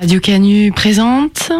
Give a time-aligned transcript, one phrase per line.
[0.00, 1.50] Radio Canu présente.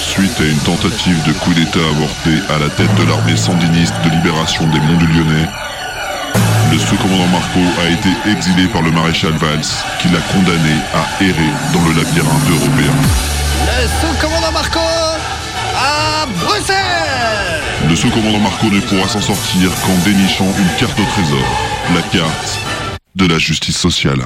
[0.00, 4.10] Suite à une tentative de coup d'État avorté à la tête de l'armée sandiniste de
[4.10, 5.46] libération des Monts du Lyonnais,
[6.72, 9.62] le sous-commandant Marco a été exilé par le maréchal Valls,
[10.00, 12.92] qui l'a condamné à errer dans le labyrinthe européen.
[13.62, 14.80] Le sous-commandant Marco
[15.76, 21.46] à Bruxelles Le sous-commandant Marco ne pourra s'en sortir qu'en dénichant une carte au trésor,
[21.94, 22.58] la carte
[23.14, 24.22] de la justice sociale.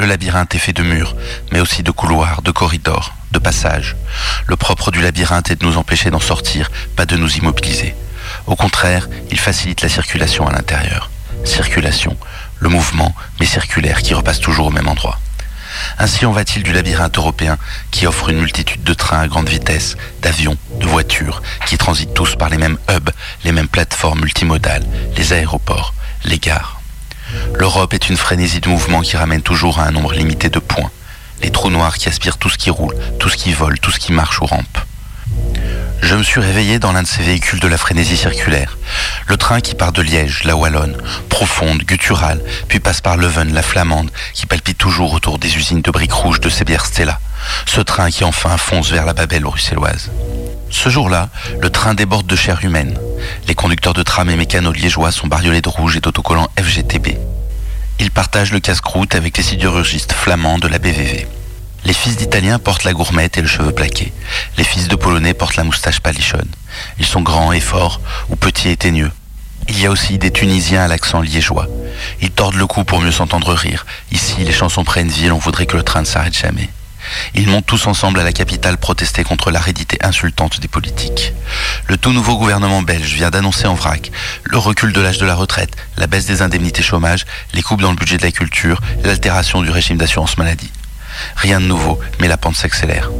[0.00, 1.14] Le labyrinthe est fait de murs,
[1.52, 3.96] mais aussi de couloirs, de corridors, de passages.
[4.46, 7.94] Le propre du labyrinthe est de nous empêcher d'en sortir, pas de nous immobiliser.
[8.46, 11.10] Au contraire, il facilite la circulation à l'intérieur.
[11.44, 12.16] Circulation,
[12.60, 15.18] le mouvement, mais circulaire, qui repasse toujours au même endroit.
[15.98, 17.58] Ainsi en va-t-il du labyrinthe européen
[17.90, 22.36] qui offre une multitude de trains à grande vitesse, d'avions, de voitures, qui transitent tous
[22.36, 23.10] par les mêmes hubs,
[23.44, 24.86] les mêmes plateformes multimodales,
[25.18, 25.92] les aéroports,
[26.24, 26.79] les gares.
[27.54, 30.90] L'Europe est une frénésie de mouvement qui ramène toujours à un nombre limité de points.
[31.42, 33.98] Les trous noirs qui aspirent tout ce qui roule, tout ce qui vole, tout ce
[33.98, 34.78] qui marche ou rampe.
[36.02, 38.78] Je me suis réveillé dans l'un de ces véhicules de la frénésie circulaire.
[39.26, 40.96] Le train qui part de Liège, la Wallonne,
[41.28, 45.90] profonde, gutturale, puis passe par Leuven, la Flamande, qui palpite toujours autour des usines de
[45.90, 47.20] briques rouges de Sébière Stella.
[47.66, 50.10] Ce train qui enfin fonce vers la Babel bruxelloise.
[50.70, 51.28] Ce jour-là,
[51.60, 52.98] le train déborde de chair humaine.
[53.48, 57.18] Les conducteurs de tram et mécanos liégeois sont bariolés de rouge et d'autocollants FGTB.
[57.98, 61.26] Ils partagent le casse-croûte avec les sidérurgistes flamands de la BVV.
[61.84, 64.12] Les fils d'Italiens portent la gourmette et le cheveu plaqué.
[64.56, 66.48] Les fils de Polonais portent la moustache palichonne.
[66.98, 69.10] Ils sont grands et forts, ou petits et teigneux.
[69.68, 71.66] Il y a aussi des Tunisiens à l'accent liégeois.
[72.22, 73.86] Ils tordent le cou pour mieux s'entendre rire.
[74.12, 76.70] Ici, les chansons prennent ville, on voudrait que le train ne s'arrête jamais.
[77.34, 81.32] Ils montent tous ensemble à la capitale protester contre l'aridité insultante des politiques.
[81.86, 84.10] Le tout nouveau gouvernement belge vient d'annoncer en vrac
[84.44, 87.90] le recul de l'âge de la retraite, la baisse des indemnités chômage, les coupes dans
[87.90, 90.70] le budget de la culture, l'altération du régime d'assurance maladie.
[91.36, 93.10] Rien de nouveau, mais la pente s'accélère.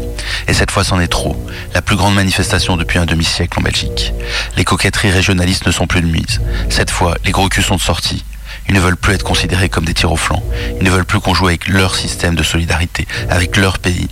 [0.49, 1.37] Et cette fois, c'en est trop.
[1.75, 4.13] La plus grande manifestation depuis un demi-siècle en Belgique.
[4.57, 6.41] Les coquetteries régionalistes ne sont plus de mise.
[6.69, 8.25] Cette fois, les gros culs sont sortis.
[8.69, 10.43] Ils ne veulent plus être considérés comme des tirs au flanc.
[10.81, 14.09] Ils ne veulent plus qu'on joue avec leur système de solidarité, avec leur pays.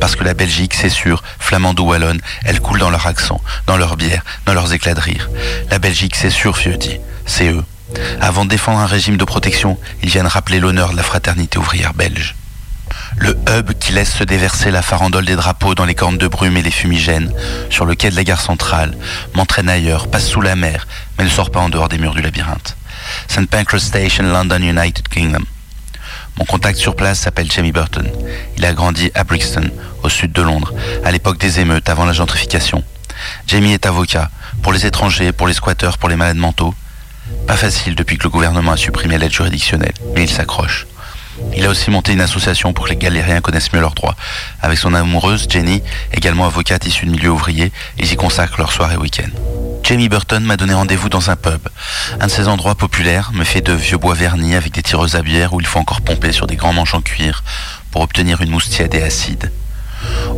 [0.00, 3.76] Parce que la Belgique, c'est sûr, flamande ou wallonne, elle coule dans leur accent, dans
[3.76, 5.30] leur bière, dans leurs éclats de rire.
[5.70, 7.64] La Belgique, c'est sûr, Fiotti, c'est eux.
[8.20, 11.94] Avant de défendre un régime de protection, ils viennent rappeler l'honneur de la fraternité ouvrière
[11.94, 12.34] belge.
[13.16, 16.56] Le hub qui laisse se déverser la farandole des drapeaux dans les cornes de brume
[16.56, 17.32] et les fumigènes,
[17.70, 18.96] sur le quai de la gare centrale,
[19.34, 20.86] m'entraîne ailleurs, passe sous la mer,
[21.18, 22.76] mais ne sort pas en dehors des murs du labyrinthe.
[23.28, 23.48] St.
[23.48, 25.44] Pancras Station, London, United Kingdom.
[26.38, 28.08] Mon contact sur place s'appelle Jamie Burton.
[28.56, 29.70] Il a grandi à Brixton,
[30.02, 30.72] au sud de Londres,
[31.04, 32.82] à l'époque des émeutes, avant la gentrification.
[33.46, 34.30] Jamie est avocat,
[34.62, 36.74] pour les étrangers, pour les squatteurs, pour les malades mentaux.
[37.46, 40.86] Pas facile depuis que le gouvernement a supprimé l'aide juridictionnelle, mais il s'accroche.
[41.56, 44.16] Il a aussi monté une association pour que les galériens connaissent mieux leurs droits.
[44.60, 48.96] Avec son amoureuse, Jenny, également avocate issue de milieu ouvrier, ils y consacrent leurs soirées
[48.96, 49.30] week-end.
[49.92, 51.68] Jamie Burton m'a donné rendez-vous dans un pub.
[52.18, 55.22] Un de ces endroits populaires, me fait de vieux bois vernis avec des tireuses à
[55.22, 57.44] bière où il faut encore pomper sur des grands manches en cuir
[57.90, 59.52] pour obtenir une mousse tiède et acide.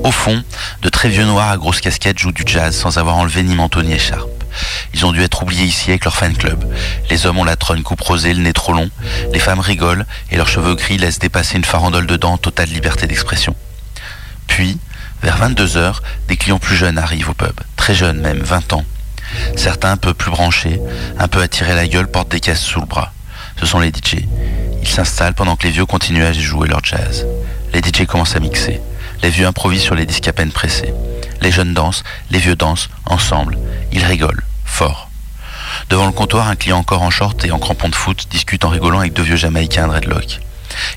[0.03, 0.43] Au fond,
[0.83, 3.85] de très vieux noirs à grosses casquettes jouent du jazz sans avoir enlevé ni manteau
[3.85, 4.29] ni écharpe.
[4.93, 6.65] Ils ont dû être oubliés ici avec leur fan club.
[7.09, 8.91] Les hommes ont la trône coupe rosée, le nez trop long.
[9.33, 12.71] Les femmes rigolent et leurs cheveux gris laissent dépasser une farandole de dents en totale
[12.71, 13.55] liberté d'expression.
[14.49, 14.81] Puis,
[15.23, 17.55] vers 22 heures, des clients plus jeunes arrivent au pub.
[17.77, 18.85] Très jeunes même, 20 ans.
[19.57, 20.81] Certains un peu plus branchés,
[21.19, 23.13] un peu attirés la gueule, portent des caisses sous le bras.
[23.59, 24.27] Ce sont les DJ.
[24.83, 27.27] Ils s'installent pendant que les vieux continuent à jouer leur jazz.
[27.73, 28.81] Les DJ commencent à mixer.
[29.23, 30.93] Les vieux improvisent sur les disques à peine pressés.
[31.41, 33.59] Les jeunes dansent, les vieux dansent, ensemble.
[33.93, 35.09] Ils rigolent, fort.
[35.91, 38.69] Devant le comptoir, un client encore en short et en crampon de foot discute en
[38.69, 40.41] rigolant avec deux vieux jamaïcains dreadlock.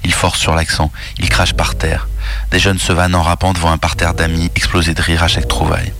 [0.03, 2.07] Il force sur l'accent, il crache par terre.
[2.51, 5.47] Des jeunes se vannent en rappant devant un parterre d'amis explosés de rire à chaque
[5.47, 5.93] trouvaille.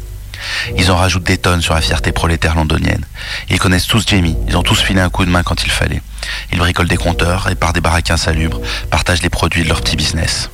[0.78, 3.06] Ils en rajoutent des tonnes sur la fierté prolétaire londonienne.
[3.50, 6.02] Ils connaissent tous Jamie, ils ont tous filé un coup de main quand il fallait.
[6.52, 9.95] Ils bricolent des compteurs et par des baraques insalubres, partagent les produits de leur petit
[9.95, 10.50] business.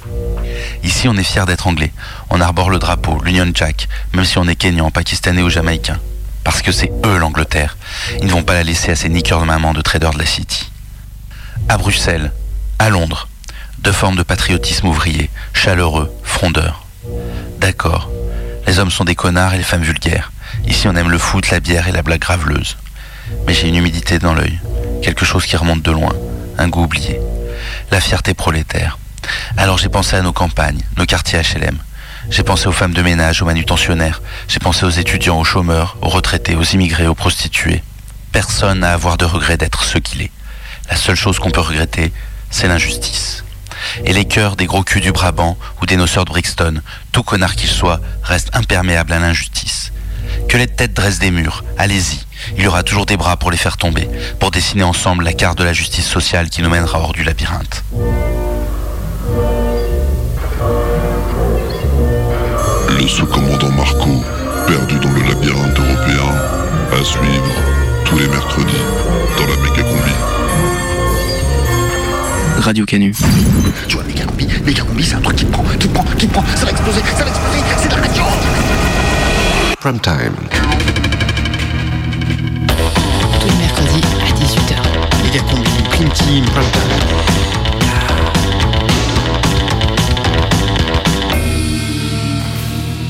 [0.83, 1.93] Ici, on est fier d'être anglais.
[2.29, 5.99] On arbore le drapeau, l'Union Jack, même si on est kényan, pakistanais ou jamaïcain.
[6.43, 7.77] Parce que c'est eux l'Angleterre.
[8.19, 10.25] Ils ne vont pas la laisser à ces niqueurs de maman de traders de la
[10.25, 10.69] City.
[11.69, 12.33] À Bruxelles,
[12.79, 13.29] à Londres,
[13.79, 16.85] deux formes de patriotisme ouvrier, chaleureux, frondeur.
[17.59, 18.09] D'accord,
[18.67, 20.31] les hommes sont des connards et les femmes vulgaires.
[20.65, 22.77] Ici, on aime le foot, la bière et la blague graveleuse.
[23.47, 24.59] Mais j'ai une humidité dans l'œil,
[25.01, 26.13] quelque chose qui remonte de loin,
[26.57, 27.19] un goût oublié.
[27.91, 28.97] La fierté prolétaire.
[29.57, 31.77] Alors j'ai pensé à nos campagnes, nos quartiers HLM.
[32.29, 34.21] J'ai pensé aux femmes de ménage, aux manutentionnaires.
[34.47, 37.83] J'ai pensé aux étudiants, aux chômeurs, aux retraités, aux immigrés, aux prostituées.
[38.31, 40.31] Personne n'a à avoir de regret d'être ce qu'il est.
[40.89, 42.11] La seule chose qu'on peut regretter,
[42.49, 43.43] c'est l'injustice.
[44.05, 46.81] Et les cœurs des gros culs du Brabant ou des noceurs de Brixton,
[47.11, 49.91] tout connard qu'ils soient, restent imperméables à l'injustice.
[50.47, 52.19] Que les têtes dressent des murs, allez-y,
[52.57, 54.07] il y aura toujours des bras pour les faire tomber,
[54.39, 57.83] pour dessiner ensemble la carte de la justice sociale qui nous mènera hors du labyrinthe.
[62.89, 64.23] Le sous-commandant Marco,
[64.67, 66.35] perdu dans le labyrinthe européen,
[66.91, 67.53] à suivre
[68.05, 68.73] tous les mercredis
[69.37, 69.73] dans la méga.
[72.63, 73.13] Radio Canu.
[73.89, 76.05] Tu vois, méga combi, méga combi, c'est un truc qui te prend, qui te prend,
[76.17, 78.23] qui te prend, ça va exploser, ça va exploser, c'est de la radio
[79.81, 80.33] Prime time.
[83.41, 84.75] Tous les mercredis à 18h.
[85.25, 87.33] Méga combi, prime team, prime time.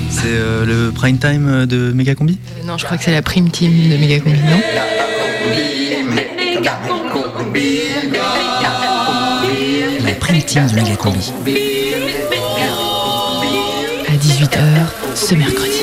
[0.09, 3.11] C'est euh, le prime time euh, de Méga Combi Euh, non, je crois que c'est
[3.11, 4.61] la prime team de Megacombi, non?
[10.13, 11.33] La team de Méga Combi.
[14.07, 15.81] À 18h ce mercredi.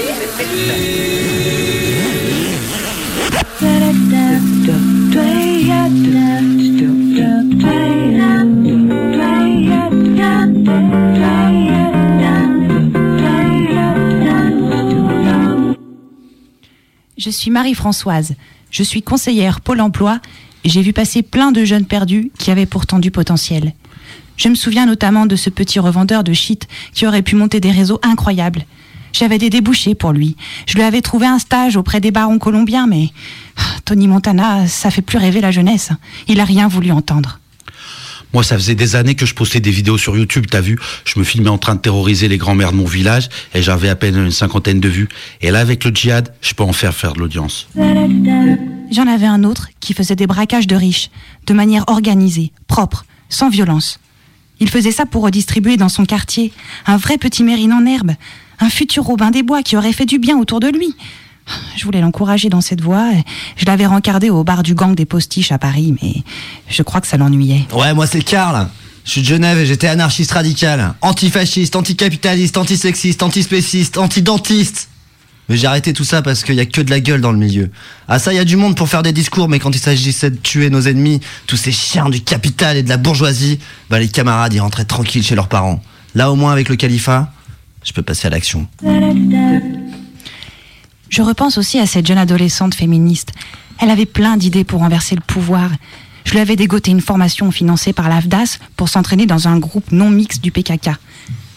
[17.18, 18.34] Je suis Marie-Françoise.
[18.70, 20.20] Je suis conseillère Pôle emploi
[20.62, 23.72] et j'ai vu passer plein de jeunes perdus qui avaient pourtant du potentiel.
[24.36, 27.70] Je me souviens notamment de ce petit revendeur de shit qui aurait pu monter des
[27.70, 28.64] réseaux incroyables.
[29.12, 30.36] J'avais des débouchés pour lui.
[30.66, 33.10] Je lui avais trouvé un stage auprès des barons colombiens, mais
[33.56, 35.90] ah, Tony Montana, ça fait plus rêver la jeunesse.
[36.28, 37.40] Il a rien voulu entendre.
[38.32, 40.78] Moi, ça faisait des années que je postais des vidéos sur YouTube, t'as vu?
[41.04, 43.96] Je me filmais en train de terroriser les grands-mères de mon village et j'avais à
[43.96, 45.08] peine une cinquantaine de vues.
[45.40, 47.68] Et là, avec le djihad, je peux en faire faire de l'audience.
[47.76, 51.10] J'en avais un autre qui faisait des braquages de riches,
[51.46, 53.98] de manière organisée, propre, sans violence.
[54.60, 56.52] Il faisait ça pour redistribuer dans son quartier
[56.86, 58.12] un vrai petit mérine en herbe,
[58.60, 60.94] un futur Robin des Bois qui aurait fait du bien autour de lui.
[61.76, 63.10] Je voulais l'encourager dans cette voie.
[63.56, 66.22] Je l'avais rencardé au bar du gang des postiches à Paris, mais
[66.68, 67.66] je crois que ça l'ennuyait.
[67.72, 68.68] Ouais, moi c'est Karl.
[69.04, 70.94] Je suis de Genève et j'étais anarchiste radical.
[71.00, 74.88] Antifasciste, anticapitaliste, antisexiste, antispéciste, antidentiste.
[75.50, 77.38] Mais j'ai arrêté tout ça parce qu'il y a que de la gueule dans le
[77.38, 77.70] milieu.
[78.06, 80.30] Ah ça, il y a du monde pour faire des discours, mais quand il s'agissait
[80.30, 83.58] de tuer nos ennemis, tous ces chiens du capital et de la bourgeoisie,
[83.90, 85.82] bah les camarades ils rentraient tranquilles chez leurs parents.
[86.14, 87.32] Là au moins avec le califat,
[87.82, 88.68] je peux passer à l'action.
[91.08, 93.32] Je repense aussi à cette jeune adolescente féministe.
[93.80, 95.68] Elle avait plein d'idées pour renverser le pouvoir.
[96.26, 100.10] Je lui avais dégoté une formation financée par l'AFDAS pour s'entraîner dans un groupe non
[100.10, 100.90] mixte du PKK.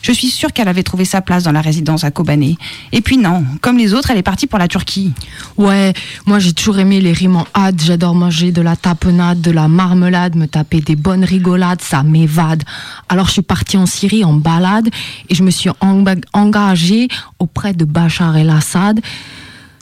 [0.04, 2.58] Je suis sûre qu'elle avait trouvé sa place dans la résidence à Kobané.
[2.92, 5.14] Et puis non, comme les autres, elle est partie pour la Turquie.
[5.58, 5.94] Ouais,
[6.26, 7.82] moi j'ai toujours aimé les rimes en hâte.
[7.82, 12.64] J'adore manger de la tapenade, de la marmelade, me taper des bonnes rigolades, ça m'évade.
[13.08, 14.90] Alors je suis partie en Syrie en balade
[15.30, 17.08] et je me suis enga- engagée
[17.40, 19.00] auprès de Bachar el-Assad.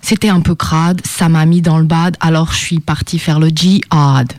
[0.04, 3.40] C'était un peu crade, ça m'a mis dans le bad, alors je suis partie faire
[3.40, 4.34] le djihad.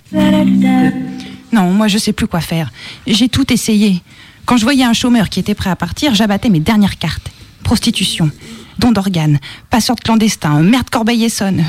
[1.53, 2.71] Non, moi je sais plus quoi faire.
[3.07, 4.01] J'ai tout essayé.
[4.45, 7.31] Quand je voyais un chômeur qui était prêt à partir, j'abattais mes dernières cartes.
[7.63, 8.31] Prostitution,
[8.79, 9.39] don d'organes,
[9.71, 11.65] passeur de clandestin, merde Corbeil-Essonne.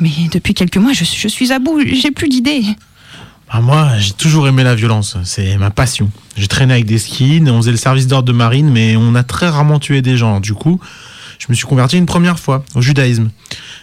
[0.00, 2.64] Mais depuis quelques mois, je, suis à bout, j'ai plus d'idées.
[3.50, 5.16] Ah, moi, j'ai toujours aimé la violence.
[5.24, 6.10] C'est ma passion.
[6.36, 9.22] J'ai traîné avec des skins, on faisait le service d'ordre de marine, mais on a
[9.22, 10.40] très rarement tué des gens.
[10.40, 10.80] Du coup,
[11.38, 13.30] je me suis converti une première fois au judaïsme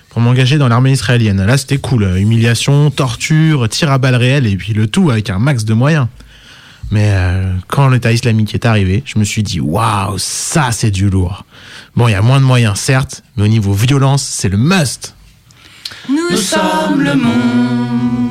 [0.10, 1.46] pour m'engager dans l'armée israélienne.
[1.46, 2.18] Là, c'était cool.
[2.18, 6.08] Humiliation, torture, tir à balles réelles et puis le tout avec un max de moyens.
[6.92, 11.10] Mais euh, quand l'État islamique est arrivé, je me suis dit waouh, ça c'est du
[11.10, 11.44] lourd.
[11.96, 15.16] Bon, il y a moins de moyens, certes, mais au niveau violence, c'est le must.
[16.10, 18.27] Nous sommes le monde.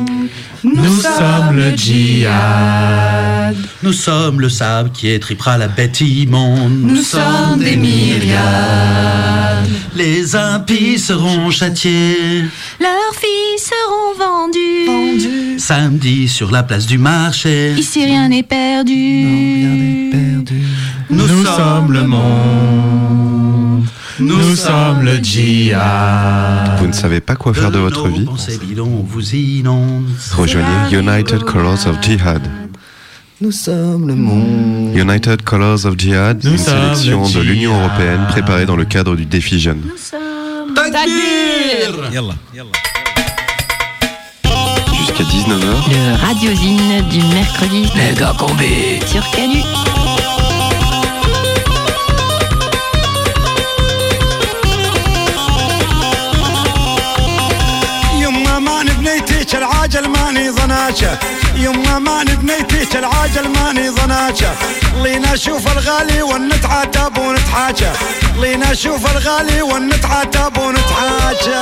[0.74, 3.56] Nous sommes le djihad.
[3.82, 6.72] Nous sommes le sable qui étripera la bête immonde.
[6.82, 9.68] Nous sommes des myriades.
[9.94, 12.42] Les impies seront châtiés.
[12.80, 15.58] Leurs filles seront vendues.
[15.58, 17.74] Samedi sur la place du marché.
[17.78, 20.10] Ici rien n'est perdu.
[21.08, 23.25] Nous, sommes le monde.
[24.18, 26.78] Nous sommes le djihad.
[26.78, 30.06] Vous ne savez pas quoi faire de votre vie vous inonde.
[30.32, 32.42] Rejoignez United Colors of Jihad.
[33.42, 34.96] Nous sommes le monde.
[34.96, 38.86] United Colors of Jihad, Nous une sommes sélection le de l'Union européenne préparée dans le
[38.86, 39.82] cadre du défi jeune.
[44.98, 47.86] Jusqu'à 19h, Le radiosine du mercredi.
[49.06, 49.60] Sur Canu.
[59.86, 61.18] العاجل ماني ظناشه
[61.56, 64.52] يما ماني بنيتيك العاجل ماني ظناجة.
[65.02, 67.90] لينا نشوف الغالي ونتعاتب ونتحاجى
[68.40, 71.60] لينا نشوف الغالي ونتعاتب ونتحاجى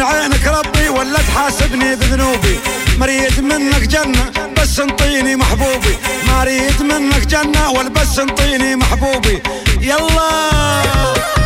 [0.00, 2.58] قربان عينك ربي ولا تحاسبني بذنوبي.
[2.98, 5.96] مريد منك جنة بس انطيني محبوبي.
[6.26, 9.42] ما اريد منك جنة ولا بس انطيني محبوبي.
[9.80, 11.39] يلا.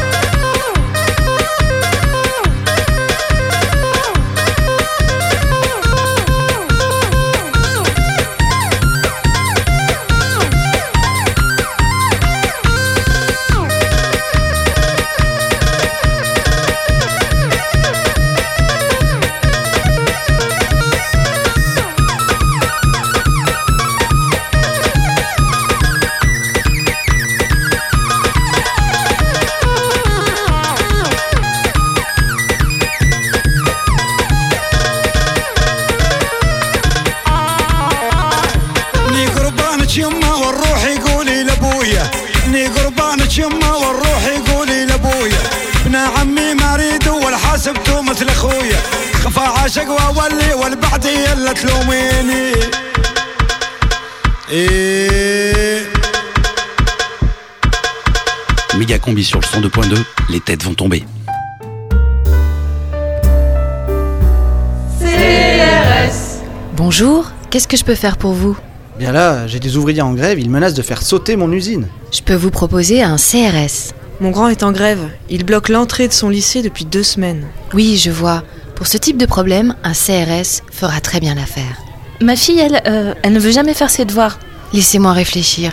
[67.95, 68.57] Peux faire pour vous
[68.99, 71.87] Bien là, j'ai des ouvriers en grève, ils menacent de faire sauter mon usine.
[72.13, 73.95] Je peux vous proposer un CRS.
[74.21, 75.11] Mon grand est en grève.
[75.31, 77.47] Il bloque l'entrée de son lycée depuis deux semaines.
[77.73, 78.43] Oui, je vois.
[78.75, 81.77] Pour ce type de problème, un CRS fera très bien l'affaire.
[82.21, 84.41] Ma fille, elle, euh, elle ne veut jamais faire ses devoirs.
[84.73, 85.73] Laissez-moi réfléchir.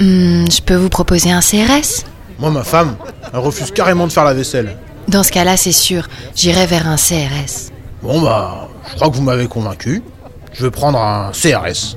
[0.00, 2.04] Hmm, je peux vous proposer un CRS
[2.40, 2.96] Moi, ma femme,
[3.32, 4.76] elle refuse carrément de faire la vaisselle.
[5.06, 7.70] Dans ce cas-là, c'est sûr, j'irai vers un CRS.
[8.02, 10.02] Bon, bah, je crois que vous m'avez convaincu.
[10.52, 11.96] Je vais prendre un CRS.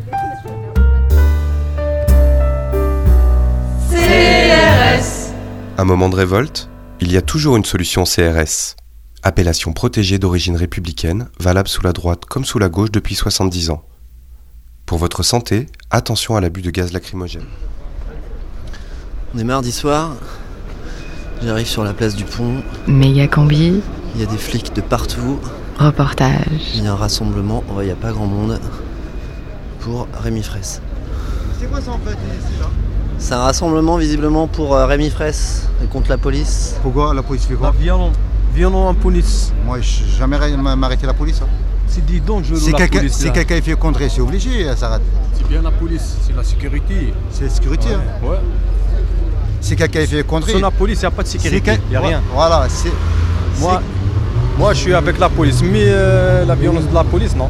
[3.89, 5.33] CRS.
[5.77, 6.69] Un moment de révolte,
[6.99, 8.75] il y a toujours une solution CRS.
[9.23, 13.83] Appellation protégée d'origine républicaine, valable sous la droite comme sous la gauche depuis 70 ans.
[14.85, 17.47] Pour votre santé, attention à l'abus de gaz lacrymogène.
[19.33, 20.15] On est mardi soir.
[21.45, 22.63] J'arrive sur la place du pont.
[22.87, 23.81] Méga combi,
[24.15, 25.39] Il y a des flics de partout.
[25.77, 26.71] reportage.
[26.75, 27.63] Il y a un rassemblement.
[27.69, 28.59] Oh, il n'y a pas grand monde.
[29.81, 30.81] Pour Rémi Fraisse.
[31.59, 32.17] C'est quoi ça en fait
[33.17, 36.75] C'est un rassemblement visiblement pour euh, Rémi Fraisse et contre la police.
[36.81, 37.13] Pourquoi?
[37.13, 37.73] La police fait quoi?
[37.77, 38.11] Violon,
[38.53, 39.51] violon en police.
[39.65, 40.37] Moi, je n'ai jamais
[40.75, 41.41] m'arrêter la police.
[41.41, 41.47] hein.
[41.87, 43.13] C'est dit donc je Si quelqu'un police.
[43.13, 45.01] si quelqu'un fait contrer, c'est obligé, elle s'arrête.
[45.33, 47.13] C'est bien la police, c'est la sécurité.
[47.29, 47.89] C'est la sécurité.
[47.89, 47.95] Ouais.
[47.95, 48.27] hein.
[48.27, 48.37] ouais.
[49.63, 50.51] Si quelqu'un fait contrer.
[50.53, 51.79] Sans la police, il n'y a pas de sécurité.
[51.85, 52.21] Il n'y a rien.
[52.33, 52.91] Voilà, c'est.
[53.59, 53.81] Moi,
[54.57, 57.49] moi, je suis avec la police, mais euh, la violence de la police, non.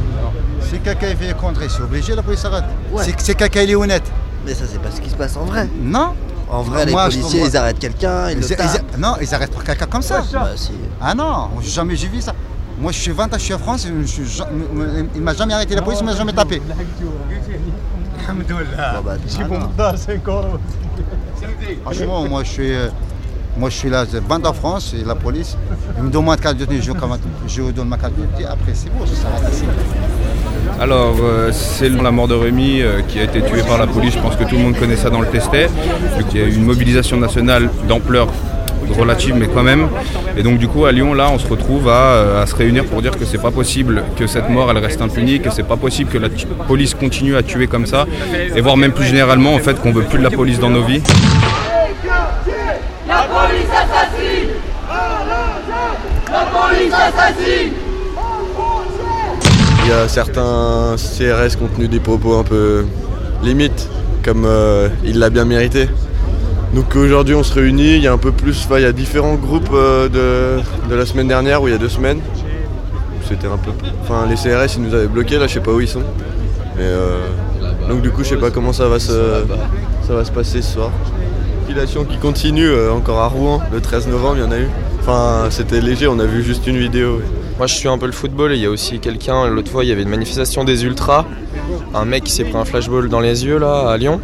[0.62, 2.65] Si quelqu'un fait contrer, c'est obligé, la police s'arrête.
[2.91, 3.03] Ouais.
[3.03, 4.03] C'est c'est quelqu'un il est honnête.
[4.46, 5.67] Mais ça, c'est pas ce qui se passe en vrai.
[5.82, 6.13] Non
[6.50, 8.46] En vrai, les Moi, je- policiers, moi- ils arrêtent quelqu'un, ils, Ils- le
[8.96, 10.24] ils- non, ils arrêtent pour quelqu'un comme ça.
[10.32, 10.72] Bah, si.
[11.01, 12.34] Ah non, jamais j'ai vu ça.
[12.79, 15.53] Moi je suis 20 ans, je suis en France, je suis m- il m'a jamais
[15.53, 16.62] arrêté la police, il m'a jamais tapé.
[19.48, 19.93] Bon, bah,
[21.83, 22.88] Franchement, moi je suis, euh,
[23.57, 25.57] moi je suis là, 20 ans en France, et la police,
[25.97, 29.05] ils me demandent carte d'identité, je, je vous donne ma carte d'identité, après c'est bon,
[29.05, 29.65] ça s'arrête ici.
[30.79, 34.13] Alors, euh, c'est la mort de Rémi euh, qui a été tué par la police.
[34.15, 35.69] Je pense que tout le monde connaît ça dans le testet.
[36.33, 38.27] Il y a eu une mobilisation nationale d'ampleur
[38.92, 39.88] relative, mais quand même.
[40.38, 42.86] Et donc, du coup, à Lyon, là, on se retrouve à, euh, à se réunir
[42.86, 45.78] pour dire que c'est pas possible que cette mort, elle reste impunie, que c'est pas
[45.78, 46.30] possible que la
[46.68, 48.06] police continue à tuer comme ça,
[48.56, 50.84] et voire même plus généralement, en fait, qu'on veut plus de la police dans nos
[50.84, 51.02] vies.
[53.08, 54.50] La police assassine
[56.32, 57.74] La police assassine
[59.84, 62.86] Il y a certains CRS qui ont tenu des propos un peu
[63.44, 63.90] limites,
[64.24, 65.90] comme euh, il l'a bien mérité.
[66.74, 69.36] Donc aujourd'hui on se réunit, il y a un peu plus, il y a différents
[69.36, 72.20] groupes euh, de, de la semaine dernière ou il y a deux semaines.
[73.27, 73.70] C'était un peu.
[74.01, 76.01] Enfin les CRS ils nous avaient bloqués là, je sais pas où ils sont.
[76.75, 77.20] Mais euh,
[77.88, 79.12] donc du coup je sais pas comment ça va se,
[80.08, 80.89] ça va se passer ce soir.
[81.62, 84.68] Compilation qui continue euh, encore à Rouen le 13 novembre, il y en a eu.
[85.00, 87.22] Enfin, c'était léger, on a vu juste une vidéo.
[87.60, 89.84] Moi je suis un peu le football et il y a aussi quelqu'un, l'autre fois
[89.84, 91.25] il y avait une manifestation des ultras,
[91.94, 94.20] un mec qui s'est pris un flashball dans les yeux là à Lyon.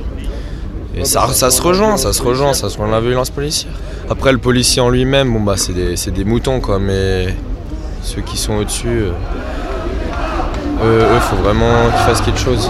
[1.05, 3.73] Ça, se rejoint, ça se rejoint, ça se rejoint la violence policière.
[4.09, 7.35] Après le policier en lui-même, bon bah c'est des, moutons quoi, mais
[8.03, 9.11] ceux qui sont au-dessus, euh,
[10.83, 12.69] eux, eux, faut vraiment qu'ils fassent quelque chose.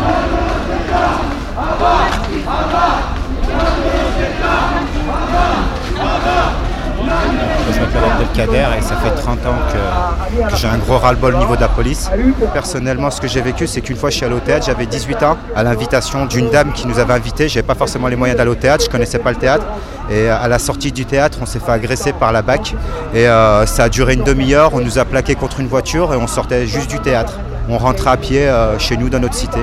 [7.80, 11.62] M'appelle Abdelkader et ça fait 30 ans que, j'ai un gros ras-le-bol au niveau de
[11.62, 12.10] la police.
[12.54, 15.24] Personnellement, ce que j'ai vécu, c'est qu'une fois je suis allé au théâtre, j'avais 18
[15.24, 17.48] ans, à l'invitation d'une dame qui nous avait invités.
[17.48, 19.66] J'avais pas forcément les moyens d'aller au théâtre, je connaissais pas le théâtre.
[20.12, 22.76] Et à la sortie du théâtre, on s'est fait agresser par la BAC.
[23.14, 26.18] Et euh, ça a duré une demi-heure, on nous a plaqué contre une voiture et
[26.18, 27.40] on sortait juste du théâtre.
[27.70, 29.60] On rentrait à pied euh, chez nous dans notre cité.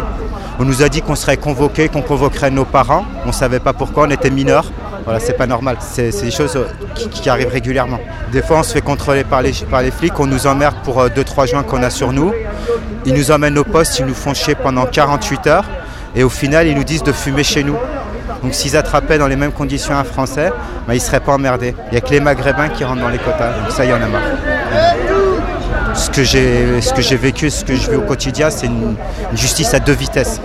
[0.59, 3.05] On nous a dit qu'on serait convoqués, qu'on convoquerait nos parents.
[3.27, 4.71] On savait pas pourquoi, on était mineurs.
[5.07, 5.79] Voilà, c'est pas normal.
[5.81, 6.67] C'est des choses euh,
[7.11, 8.01] qui, arrivent régulièrement.
[8.33, 11.03] Des fois, on se fait contrôler par les, par les flics, on nous emmerde pour
[11.03, 12.33] 2-3 joints qu'on a sur nous.
[13.07, 15.65] Ils nous emmènent au poste, ils nous font chier pendant 48 heures.
[16.15, 17.77] Et au final, ils nous disent de fumer chez nous.
[18.43, 20.51] Donc s'ils attrapaient dans les mêmes conditions un Français,
[20.87, 21.75] bah, ils ne seraient pas emmerdés.
[21.87, 23.53] Il n'y a que les Maghrébins qui rentrent dans les quotas.
[23.61, 25.26] Donc ça, il y en a marre.
[25.97, 26.23] Ce que
[27.03, 28.95] j'ai vécu, ce que je vis au quotidien, c'est une,
[29.35, 30.41] justice à deux vitesses.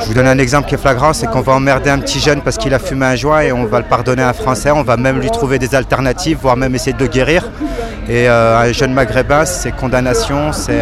[0.00, 2.40] Je vous donne un exemple qui est flagrant, c'est qu'on va emmerder un petit jeune
[2.40, 4.82] parce qu'il a fumé un joint et on va le pardonner à un Français, on
[4.82, 7.50] va même lui trouver des alternatives, voire même essayer de le guérir.
[8.08, 10.80] Et euh, un jeune maghrébin, c'est condamnation, c'est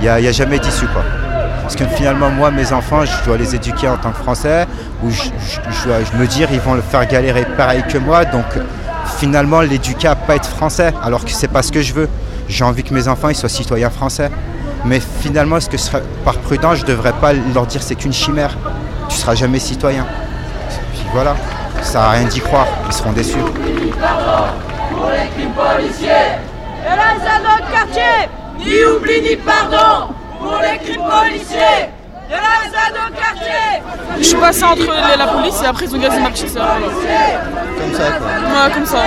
[0.00, 0.86] il n'y a, jamais d'issue.
[1.62, 4.66] Parce que finalement, moi, mes enfants, je dois les éduquer en tant que Français,
[5.02, 5.30] ou je, je-
[5.70, 8.44] je je me dire, ils vont le faire galérer pareil que moi, donc
[9.18, 12.08] finalement, l'éduquer à pas être français, alors que c'est pas ce que je veux.
[12.48, 14.30] J'ai envie que mes enfants ils soient citoyens français.
[14.84, 18.56] Mais finalement, que ce serait- par prudence, je devrais pas leur dire c'est qu'une chimère
[19.08, 20.06] Tu seras jamais citoyen.
[20.92, 21.36] Puis voilà,
[21.82, 23.38] ça à rien d'y croire, ils seront déçus.
[23.38, 23.92] Et
[27.70, 28.28] quartier
[28.58, 31.88] Ni oubli ni pardon Pour les crimes policiers
[34.18, 36.48] Et Je suis passée entre les- la police et après ils ont gazé ma petite
[36.48, 36.64] sœur.
[37.78, 38.26] Comme ça, quoi.
[38.66, 38.98] Ouais, comme ça.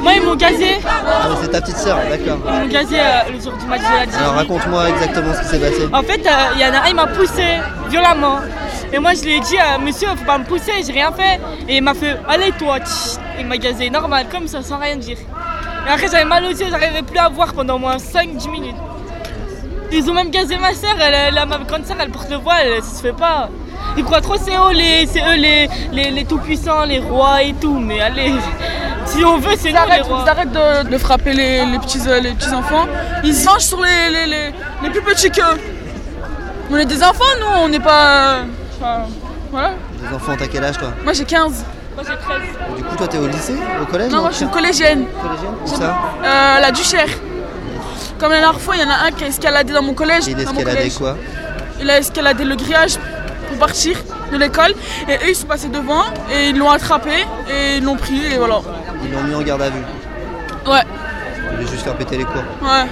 [0.00, 0.78] Moi, ils m'ont gazé.
[0.86, 2.38] Ah, c'est ta petite sœur, d'accord.
[2.46, 5.46] Ils m'ont gazé euh, le jour du match de la Alors raconte-moi exactement ce qui
[5.46, 5.88] s'est passé.
[5.92, 7.44] En fait, euh, il y en a un, il m'a poussé
[7.88, 8.38] violemment.
[8.92, 11.40] Et moi, je lui ai dit, euh, monsieur, faut pas me pousser, j'ai rien fait.
[11.68, 13.16] Et il m'a fait, allez toi, tch.
[13.40, 15.16] il m'a gazé normal, comme ça, sans rien dire.
[15.86, 18.76] Et après, j'avais mal aux yeux, j'arrivais plus à voir pendant au moins 5-10 minutes.
[19.90, 22.82] Ils ont même gazé ma soeur, elle, elle, ma grande soeur, elle porte le voile,
[22.82, 23.48] ça se fait pas.
[23.96, 27.54] Ils croient trop c'est eux les, c'est eux les, les, les tout-puissants, les rois et
[27.54, 28.34] tout, mais allez,
[29.06, 30.22] si on veut, c'est nous les arrêtent, rois.
[30.24, 32.86] ils arrêtent de, de frapper les, les petits, euh, les petits enfants.
[33.24, 35.58] Ils se vengent sur les, les, les, les plus petits qu'eux.
[36.70, 38.34] On est des enfants, nous, on n'est pas.
[38.34, 38.42] euh,
[38.78, 39.04] enfin,
[39.50, 39.70] voilà.
[40.06, 41.64] Les enfants, t'as quel âge toi Moi j'ai 15.
[41.96, 42.76] Moi j'ai 13.
[42.76, 45.06] Du coup, toi t'es au lycée Au collège Non, moi je suis collégienne.
[45.64, 47.08] Où ça Euh, la Duchère.
[48.18, 50.24] Comme la dernière fois, il y en a un qui a escaladé dans mon collège.
[50.26, 50.98] Il escaladait collège.
[50.98, 51.16] quoi
[51.80, 52.96] Il a escaladé le grillage
[53.48, 53.96] pour partir
[54.32, 54.74] de l'école.
[55.08, 57.10] Et eux, ils sont passés devant et ils l'ont attrapé
[57.50, 58.60] et ils l'ont pris et voilà.
[59.04, 59.82] Ils l'ont mis en garde à vue.
[60.66, 60.80] Ouais,
[61.50, 62.42] Ils voulaient juste faire péter les cours.
[62.62, 62.86] ouais.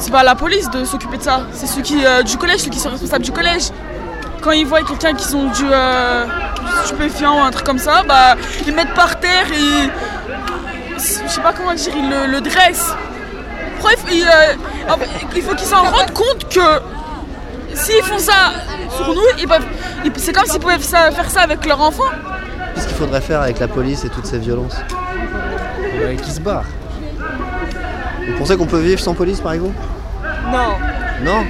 [0.00, 1.42] C'est pas à la police de s'occuper de ça.
[1.52, 3.68] C'est ceux qui, euh, du collège, ceux qui sont responsables du collège.
[4.42, 6.26] Quand ils voient quelqu'un qui sont du, euh,
[6.84, 9.88] stupéfiant ou un truc comme ça, bah ils le mettent par terre et
[10.98, 12.96] je sais pas comment dire, ils le, le dressent.
[13.84, 16.60] Bref, il, euh, en fait, il faut qu'ils s'en rendent compte que
[17.74, 18.52] s'ils font ça
[18.96, 19.66] sur nous, ils peuvent,
[20.04, 22.04] ils- c'est comme s'ils pouvaient ça- faire ça avec leur enfant.
[22.74, 24.76] Qu'est-ce qu'il faudrait faire avec la police et toutes ces violences?
[26.22, 26.64] Qui se barre.
[28.26, 29.74] Vous pensez qu'on peut vivre sans police par exemple?
[30.50, 30.74] Non.
[31.22, 31.44] Non?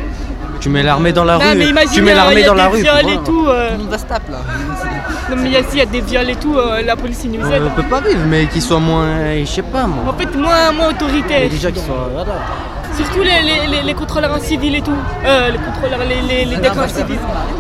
[0.61, 1.57] Tu mets l'armée dans la Non, rue.
[1.59, 2.83] mais imagine, tu mets euh, l'armée a dans la rue.
[2.85, 3.47] pour et tout.
[3.49, 3.71] euh.
[3.81, 4.39] On va se taper là.
[5.31, 7.25] Non, mais il y a- s'il y a des viols et tout, euh, la police,
[7.25, 7.63] nous aident.
[7.67, 9.07] On peut pas vivre, mais qu'ils soient moins.
[9.41, 10.05] Je sais pas moi.
[10.13, 11.49] En fait, moins, moins autoritaire.
[11.49, 12.09] Déjà qu'ils soient.
[12.13, 12.35] Voilà.
[12.97, 14.93] Surtout les, les, les, les contrôleurs en civil et tout.
[15.27, 16.57] Euh, les contrôleurs, les, les,
[16.89, 17.19] civils.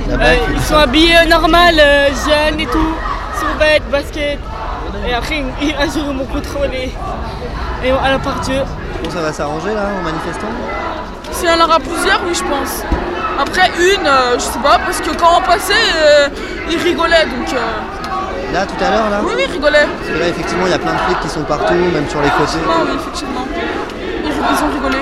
[0.08, 2.94] La Euh, ils sont habillés normal, euh, jeunes et tout.
[3.40, 4.38] Survêt, basket.
[5.08, 6.92] Et après, ils- un jour, ils m'ont contrôlé.
[7.84, 8.60] Et à la part Dieu.
[9.02, 10.46] Bon, ça va s'arranger là en manifestant?
[11.32, 12.84] S'il y en aura plusieurs, oui, je pense.
[13.38, 16.28] Après, une, euh, je sais pas, parce que quand on passait, euh,
[16.70, 17.52] ils rigolaient, donc...
[17.52, 19.86] euh, Là tout à l'heure là Oui, oui, ils rigolaient.
[19.98, 22.20] Parce que là effectivement il y a plein de flics qui sont partout, même sur
[22.22, 22.42] les côtés.
[22.44, 23.46] Effectivement, oui, effectivement.
[24.24, 24.98] Ils, ils ont rigolé.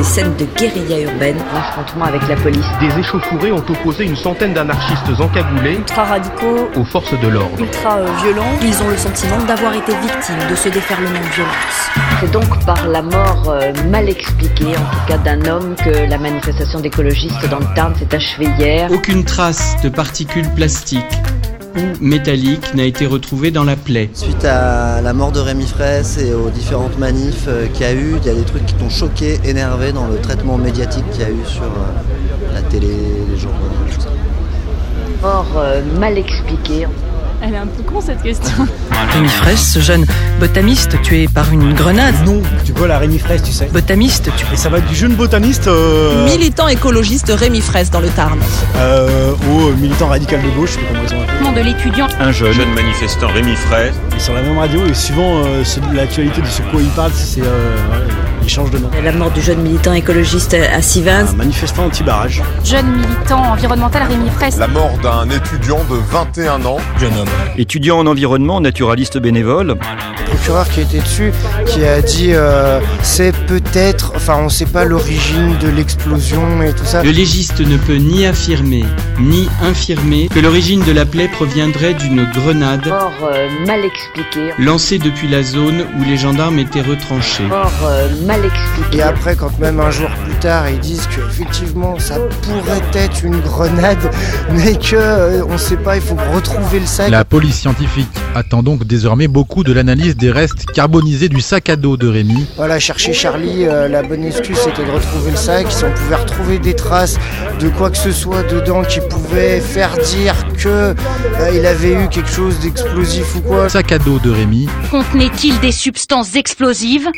[0.00, 1.36] Des scène de guérilla urbaine.
[1.52, 2.64] L'affrontement avec la police.
[2.80, 7.60] Des échauffourées ont opposé une centaine d'anarchistes encagoulés Ultra radicaux, aux forces de l'ordre.
[7.60, 11.90] ultra euh, violents, ils ont le sentiment d'avoir été victimes de ce déferlement de violence.
[12.20, 16.16] C'est donc par la mort euh, mal expliquée, en tout cas d'un homme, que la
[16.16, 18.90] manifestation d'écologistes dans le Tarn s'est achevée hier.
[18.90, 21.04] Aucune trace de particules plastiques
[21.76, 24.10] ou métalliques n'a été retrouvée dans la plaie.
[24.14, 27.92] Suite à la mort de Rémi Fraisse et aux différentes manifs euh, qu'il y a
[27.92, 31.22] eu, il y a des trucs qui t'ont choqué, énervé dans le traitement médiatique qu'il
[31.22, 32.88] y a eu sur euh, la télé,
[33.30, 33.58] les journaux,
[33.92, 34.08] tout ça.
[35.22, 36.86] Mort euh, mal expliquée.
[37.42, 38.66] Elle est un peu con cette question.
[39.14, 40.04] Rémi Fraisse, ce jeune
[40.38, 42.14] botaniste tué par une grenade.
[42.26, 43.66] Non, tu vois la Rémi Fraisse, tu sais.
[43.72, 44.46] Botaniste tué.
[44.52, 48.38] Et ça va être du jeune botaniste euh, Militant écologiste Rémi Fraisse dans le Tarn.
[48.76, 51.62] euh, au militant radical de gauche, je sais pas comment ils ont appelé.
[51.62, 52.08] de l'étudiant.
[52.20, 53.94] Un jeune, manifestant Rémi Fraisse.
[54.12, 55.62] Ils sont sur la même radio et suivant euh,
[55.94, 57.40] l'actualité de ce quoi ils parlent, c'est,
[58.40, 58.90] de nom.
[59.04, 61.26] La mort du jeune militant écologiste à Sivins.
[61.28, 62.42] Un manifestant anti-barrage.
[62.64, 64.56] Jeune militant environnemental Rémi Fraisse.
[64.58, 66.78] La mort d'un étudiant de 21 ans.
[66.98, 67.28] Jeune homme.
[67.58, 69.76] Étudiant en environnement, naturaliste bénévole.
[70.26, 71.32] procureur qui était dessus,
[71.66, 76.84] qui a dit euh, c'est peut-être, enfin on sait pas l'origine de l'explosion et tout
[76.84, 77.02] ça.
[77.02, 78.84] Le légiste ne peut ni affirmer
[79.20, 84.50] ni infirmer que l'origine de la plaie proviendrait d'une grenade Mort euh, mal expliquée.
[84.58, 87.44] lancée depuis la zone où les gendarmes étaient retranchés.
[87.44, 88.39] Mort euh, mal
[88.92, 93.40] Et après, quand même un jour plus tard, ils disent qu'effectivement ça pourrait être une
[93.40, 93.98] grenade,
[94.52, 97.10] mais que euh, on sait pas, il faut retrouver le sac.
[97.10, 101.76] La police scientifique attend donc désormais beaucoup de l'analyse des restes carbonisés du sac à
[101.76, 102.46] dos de Rémi.
[102.56, 105.66] Voilà, chercher Charlie, euh, la bonne excuse c'était de retrouver le sac.
[105.70, 107.18] Si on pouvait retrouver des traces
[107.60, 110.94] de quoi que ce soit dedans qui pouvait faire dire que euh,
[111.54, 113.68] il avait eu quelque chose d'explosif ou quoi.
[113.68, 117.08] Sac à dos de Rémi, Contenait-il des substances explosives?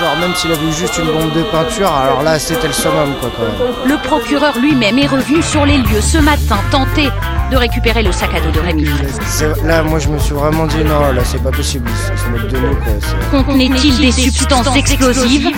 [0.00, 3.14] Genre même s'il avait eu juste une bombe de peinture, alors là c'était le summum
[3.20, 3.90] quoi quand même.
[3.90, 7.08] Le procureur lui-même est revenu sur les lieux ce matin, tenté
[7.50, 8.86] de récupérer le sac à dos de Rémi.
[9.26, 11.86] C'est- Là moi je me suis vraiment dit non là c'est pas possible,
[12.16, 12.92] se moquent de nous quoi.
[13.00, 15.50] c'est- Contenait-il des substances explosives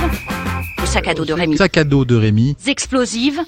[0.81, 1.57] Le sac à dos de Rémi.
[1.57, 3.41] sac à dos de Rémi, Explosives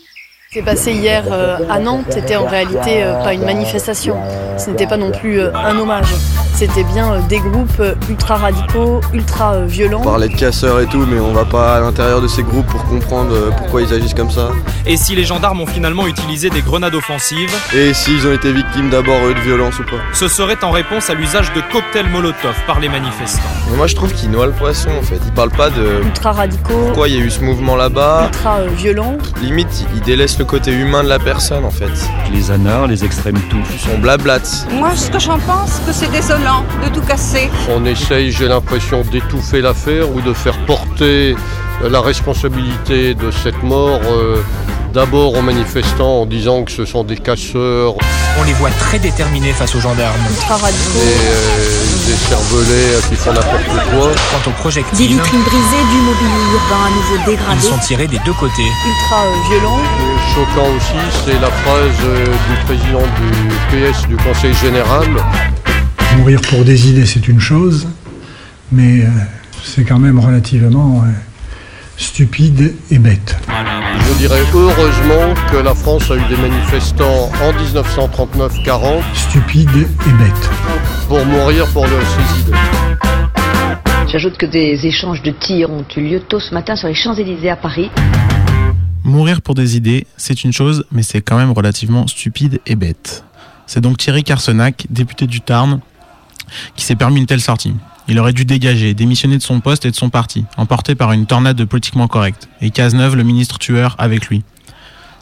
[0.55, 4.17] qui s'est passé hier euh, à Nantes c'était en réalité euh, pas une manifestation.
[4.57, 6.07] Ce n'était pas non plus euh, un hommage.
[6.55, 10.03] C'était bien euh, des groupes ultra radicaux, ultra euh, violents.
[10.03, 12.67] On parlait de casseurs et tout, mais on va pas à l'intérieur de ces groupes
[12.67, 14.51] pour comprendre euh, pourquoi ils agissent comme ça.
[14.87, 18.91] Et si les gendarmes ont finalement utilisé des grenades offensives, Et s'ils ont été victimes
[18.91, 19.97] d'abord eux, de violence ou pas?
[20.13, 23.43] ce serait en réponse à l'usage de cocktails Molotov par les manifestants.
[23.71, 25.19] Mais Moi je trouve qu'ils noient le poisson en fait.
[25.27, 28.27] Ils parlent pas de Ultra radicaux, pourquoi il y a eu ce mouvement là-bas.
[28.33, 29.19] ultra euh, violents.
[29.43, 31.91] Limite, ils délaissent le côté humain de la personne en fait.
[32.33, 33.89] Les anards, les extrêmes tous.
[33.95, 34.67] On blablate.
[34.73, 37.51] Moi, ce que j'en pense, que c'est désolant de tout casser.
[37.71, 41.37] On essaye, j'ai l'impression, d'étouffer l'affaire ou de faire porter
[41.83, 44.37] la responsabilité de cette mort euh,
[44.95, 47.95] d'abord aux manifestants en disant que ce sont des casseurs,
[48.41, 50.15] On les voit très déterminés face aux gendarmes.
[50.31, 50.81] Ultra radicaux.
[50.95, 54.13] des, euh, des cervelets qui font n'importe quoi.
[54.31, 57.61] Quant aux Des projectiles, vitrines brisées, du mobilier urbain à nouveau ils dégradé.
[57.61, 58.63] sont tirés des deux côtés.
[58.63, 59.81] ultra euh, violents.
[59.81, 65.09] Et choquant aussi, c'est la phrase euh, du président du PS du Conseil général.
[66.19, 67.89] Mourir pour des idées, c'est une chose,
[68.71, 69.05] mais
[69.65, 71.03] c'est quand même relativement
[71.97, 73.37] stupide et bête.
[74.01, 79.69] Je dirais heureusement que la France a eu des manifestants en 1939-40 Stupide
[80.07, 80.51] et bête.
[81.09, 82.59] pour mourir pour le- ces idées.
[84.11, 87.51] J'ajoute que des échanges de tirs ont eu lieu tôt ce matin sur les Champs-Élysées
[87.51, 87.91] à Paris.
[89.03, 93.25] Mourir pour des idées, c'est une chose, mais c'est quand même relativement stupide et bête.
[93.67, 95.81] C'est donc Thierry Carsenac, député du Tarn,
[96.77, 97.75] qui s'est permis une telle sortie.
[98.07, 101.27] Il aurait dû dégager, démissionner de son poste et de son parti, emporté par une
[101.27, 104.43] tornade de politiquement correct, et Cazeneuve, le ministre tueur, avec lui.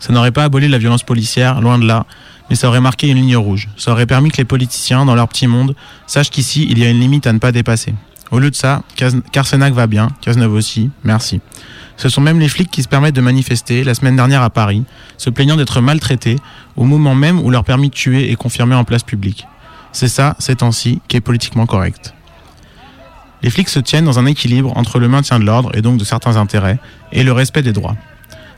[0.00, 2.06] Ça n'aurait pas aboli la violence policière, loin de là,
[2.50, 3.68] mais ça aurait marqué une ligne rouge.
[3.76, 5.76] Ça aurait permis que les politiciens, dans leur petit monde,
[6.08, 7.94] sachent qu'ici, il y a une limite à ne pas dépasser.
[8.32, 8.82] Au lieu de ça,
[9.30, 11.40] Carsenac va bien, Cazeneuve aussi, merci.
[11.96, 14.82] Ce sont même les flics qui se permettent de manifester la semaine dernière à Paris,
[15.18, 16.36] se plaignant d'être maltraités
[16.74, 19.46] au moment même où leur permis de tuer est confirmé en place publique.
[19.92, 22.14] C'est ça, ces temps-ci, qui est politiquement correct.
[23.42, 26.04] Les flics se tiennent dans un équilibre entre le maintien de l'ordre et donc de
[26.04, 26.78] certains intérêts
[27.10, 27.96] et le respect des droits.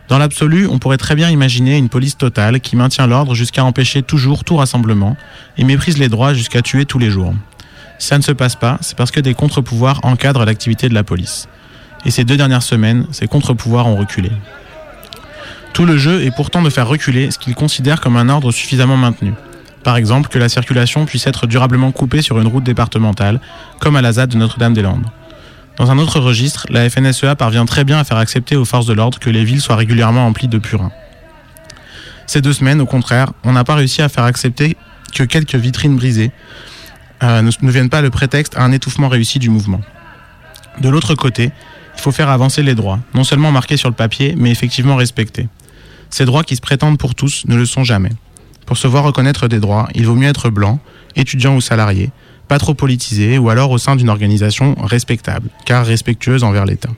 [0.09, 4.03] Dans l'absolu, on pourrait très bien imaginer une police totale qui maintient l'ordre jusqu'à empêcher
[4.03, 5.17] toujours tout rassemblement
[5.57, 7.35] et méprise les droits jusqu'à tuer tous les jours.
[7.99, 11.49] Ça ne se passe pas, c'est parce que des contre-pouvoirs encadrent l'activité de la police.
[12.05, 14.31] Et ces deux dernières semaines, ces contre-pouvoirs ont reculé.
[15.73, 18.99] Tout le jeu est pourtant de faire reculer ce qu'ils considèrent comme un ordre suffisamment
[18.99, 19.33] maintenu.
[19.85, 23.41] Par exemple, que la circulation puisse être durablement coupée sur une route départementale,
[23.81, 25.07] comme à la ZAD de Notre-Dame-des-Landes.
[25.77, 28.95] Dans un autre registre, la FNSEA parvient très bien à faire accepter aux forces de
[28.95, 30.93] l'ordre que les villes soient régulièrement emplies de purins.
[32.27, 34.77] Ces deux semaines, au contraire, on n'a pas réussi à faire accepter
[35.15, 36.31] que quelques vitrines brisées
[37.23, 39.81] euh, ne, ne viennent pas le prétexte à un étouffement réussi du mouvement.
[40.81, 41.53] De l'autre côté,
[41.97, 45.49] il faut faire avancer les droits, non seulement marqués sur le papier, mais effectivement respectés.
[46.09, 48.11] Ces droits qui se prétendent pour tous ne le sont jamais.
[48.67, 50.79] Pour se voir reconnaître des droits, il vaut mieux être blanc,
[51.17, 52.11] étudiant ou salarié,
[52.49, 56.91] pas trop politisé ou alors au sein d'une organisation respectable, car respectueuse envers l'État.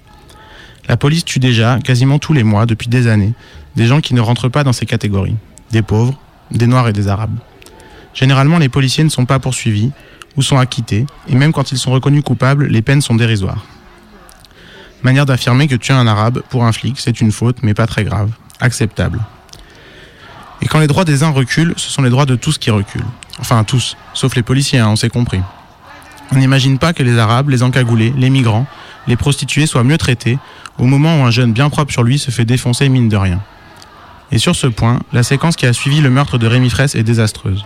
[0.88, 3.32] La police tue déjà, quasiment tous les mois, depuis des années,
[3.74, 5.36] des gens qui ne rentrent pas dans ces catégories.
[5.72, 6.18] Des pauvres,
[6.52, 7.36] des noirs et des arabes.
[8.14, 9.90] Généralement, les policiers ne sont pas poursuivis
[10.36, 13.64] ou sont acquittés, et même quand ils sont reconnus coupables, les peines sont dérisoires.
[15.02, 18.04] Manière d'affirmer que tuer un arabe pour un flic, c'est une faute, mais pas très
[18.04, 19.20] grave, acceptable.
[20.66, 23.06] Et quand les droits des uns reculent, ce sont les droits de tous qui reculent.
[23.38, 25.40] Enfin, tous, sauf les policiers, hein, on s'est compris.
[26.32, 28.66] On n'imagine pas que les Arabes, les encagoulés, les migrants,
[29.06, 30.40] les prostituées soient mieux traités
[30.78, 33.40] au moment où un jeune bien propre sur lui se fait défoncer mine de rien.
[34.32, 37.04] Et sur ce point, la séquence qui a suivi le meurtre de Rémi Fraisse est
[37.04, 37.64] désastreuse.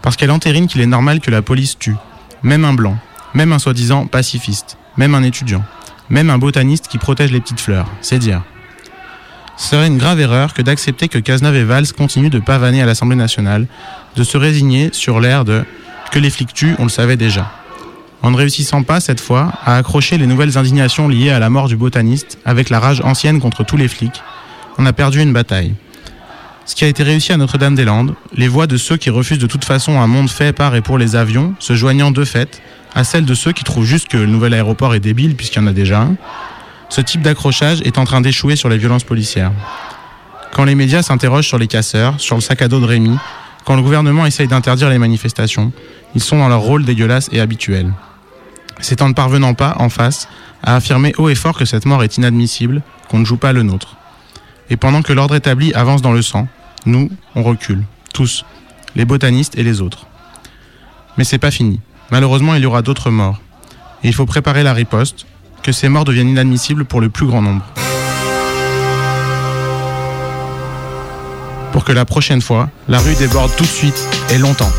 [0.00, 1.96] Parce qu'elle entérine qu'il est normal que la police tue,
[2.42, 2.96] même un blanc,
[3.34, 5.62] même un soi-disant pacifiste, même un étudiant,
[6.08, 8.40] même un botaniste qui protège les petites fleurs, c'est dire.
[9.60, 13.14] Serait une grave erreur que d'accepter que Cazeneuve et Valls continuent de pavaner à l'Assemblée
[13.14, 13.66] nationale,
[14.16, 15.64] de se résigner sur l'air de
[16.10, 17.52] que les flics tuent, on le savait déjà.
[18.22, 21.68] En ne réussissant pas, cette fois, à accrocher les nouvelles indignations liées à la mort
[21.68, 24.22] du botaniste avec la rage ancienne contre tous les flics,
[24.78, 25.74] on a perdu une bataille.
[26.64, 29.66] Ce qui a été réussi à Notre-Dame-des-Landes, les voix de ceux qui refusent de toute
[29.66, 32.62] façon un monde fait par et pour les avions, se joignant de fait
[32.94, 35.62] à celles de ceux qui trouvent juste que le nouvel aéroport est débile puisqu'il y
[35.62, 36.16] en a déjà un,
[36.90, 39.52] ce type d'accrochage est en train d'échouer sur les violences policières.
[40.52, 43.16] Quand les médias s'interrogent sur les casseurs, sur le sac à dos de Rémi,
[43.64, 45.72] quand le gouvernement essaye d'interdire les manifestations,
[46.16, 47.92] ils sont dans leur rôle dégueulasse et habituel.
[48.80, 50.28] C'est en ne parvenant pas, en face,
[50.64, 53.62] à affirmer haut et fort que cette mort est inadmissible, qu'on ne joue pas le
[53.62, 53.96] nôtre.
[54.68, 56.48] Et pendant que l'ordre établi avance dans le sang,
[56.86, 58.44] nous, on recule, tous,
[58.96, 60.06] les botanistes et les autres.
[61.16, 61.80] Mais c'est pas fini.
[62.10, 63.40] Malheureusement, il y aura d'autres morts.
[64.02, 65.26] Et il faut préparer la riposte,
[65.62, 67.64] que ces morts deviennent inadmissibles pour le plus grand nombre.
[71.72, 74.72] Pour que la prochaine fois, la rue déborde tout de suite et longtemps.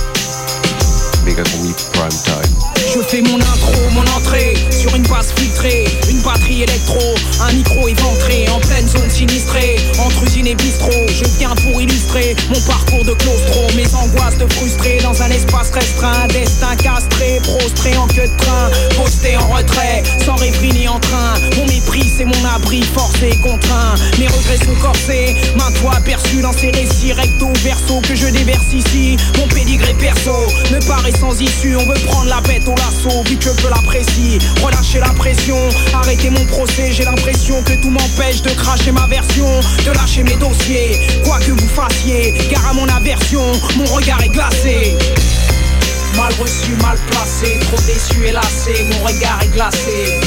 [2.93, 6.99] Je fais mon intro, mon entrée sur une base filtrée, une batterie électro,
[7.41, 13.13] un micro éventré en pleine zone sinistrée, entre Je viens pour illustrer mon parcours de
[13.13, 18.37] claustro, mes angoisses de frustré dans un espace restreint, destin castré, prostré en queue de
[18.37, 21.35] train, posté en retrait, sans rêverie ni en train.
[21.57, 23.93] Mon mépris, c'est mon abri, forcé contraint.
[24.17, 28.73] Mes regrets sont corsés, maintes fois aperçus dans ces récits recto verso que je déverse
[28.73, 29.17] ici.
[29.37, 30.33] Mon pédigré perso
[30.71, 34.39] me paraît sans issue, on veut prendre la bête au l'assaut, vu que peu l'apprécie.
[34.63, 35.57] Relâcher la pression,
[35.93, 36.91] arrêter mon procès.
[36.91, 39.47] J'ai l'impression que tout m'empêche de cracher ma version,
[39.85, 40.99] de lâcher mes dossiers.
[41.23, 43.43] Quoi que vous fassiez, car à mon aversion,
[43.75, 44.97] mon regard est glacé.
[46.17, 50.19] Mal reçu, mal placé, trop déçu et lassé, mon regard est glacé.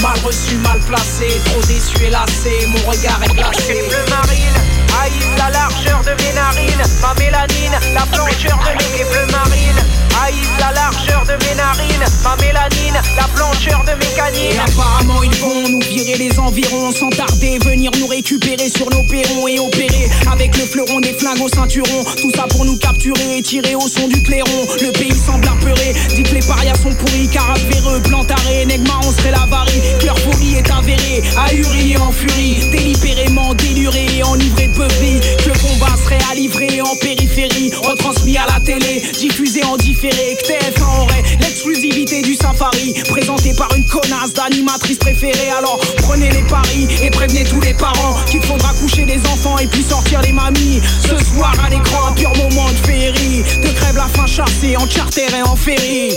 [0.00, 3.84] Mal reçu, mal placé, trop déçu et lassé, mon regard est glacé.
[3.88, 4.58] Bleu marine,
[5.00, 9.80] haïs la largeur de mes narines, ma mélanine, la blancheur de mes bleu marine.
[10.22, 14.54] Haïs la largeur de mes narines, ma mélanine, la blancheur de mes canines.
[14.54, 19.02] Et apparemment ils vont nous virer les environs sans tarder, venir nous récupérer sur nos
[19.02, 22.04] perrons et opérer avec le fleuron des flingues au ceinturon.
[22.20, 24.66] Tout ça pour nous capturer et tirer au son du clairon.
[24.80, 29.12] Le pays semble apeuré, dit que les parias sont pourris, car véreux, plantaré, Negma, on
[29.12, 29.82] serait l'avarie.
[30.00, 35.20] Que leur folie est avérée, ahuri et en furie, délibérément déluré et enivré de beuverie.
[35.38, 40.36] Que le combat serait à livrer en périphérie, retransmis à la télé, diffusé en différé.
[40.42, 45.50] Que TF1 aurait l'exclusivité du safari, présenté par une connasse d'animatrice préférée.
[45.56, 49.66] Alors prenez les paris et prévenez tous les parents qu'il faudra coucher les enfants et
[49.66, 50.80] puis sortir les mamies.
[51.00, 54.88] Ce soir à l'écran, un pur moment de féerie, de crève la fin chassée en
[54.88, 56.12] charter et en ferry.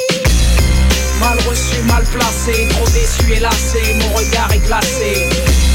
[1.19, 5.66] Mal reçu, mal placé, trop déçu et lassé, mon regard est glacé.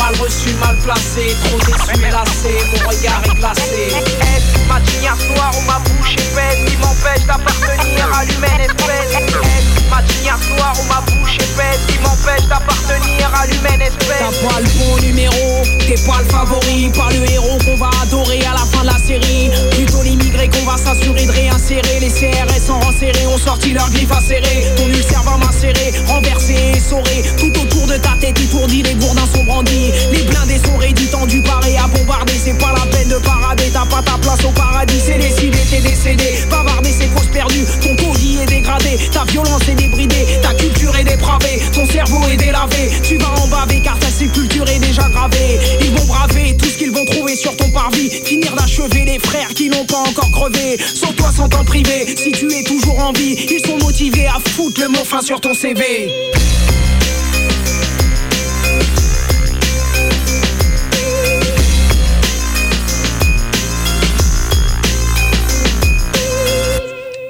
[0.00, 3.88] Mal reçu, mal placé, trop déçu et lassé, mon regard est glacé.
[3.92, 9.60] Est ma tignasse noire ou ma bouche épaisse qui m'empêche d'appartenir à l'humaine espèce
[9.90, 14.60] ma tignasse noire ou ma bouche épaisse qui m'empêche d'appartenir à l'humaine espèce T'as pas
[14.60, 18.64] le bon numéro, t'es pas le favori, pas le héros qu'on va adorer à la
[18.64, 19.50] fin de la série.
[19.72, 22.00] Plutôt l'immigré qu'on va s'assurer de réinsérer.
[22.00, 24.66] Les CRS en rang serré ont sorti leur griffe acérée.
[24.76, 27.24] Ton ulcère va macérer, renversé et essoré.
[27.38, 29.89] Tout autour de ta tête étourdie, les gourdins sont brandis.
[30.12, 32.34] Les blindés sont raidis, tendus, parés à bombarder.
[32.42, 35.00] C'est pas la peine de parader, t'as pas ta place au paradis.
[35.04, 36.44] C'est décidé, t'es décédé.
[36.50, 37.64] Bavarder, c'est cause perdue.
[37.82, 38.98] Ton taudis est dégradé.
[39.12, 43.46] ta violence est débridée, ta culture est dépravée, ton cerveau est délavé, tu vas en
[43.48, 45.58] baver car ta sépulture est déjà gravée.
[45.80, 49.48] Ils vont braver tout ce qu'ils vont trouver sur ton parvis, finir d'achever les frères
[49.48, 50.78] qui n'ont pas encore crevé.
[50.94, 54.38] Sans toi, sans t'en priver, si tu es toujours en vie, ils sont motivés à
[54.50, 56.08] foutre le mot fin sur ton CV.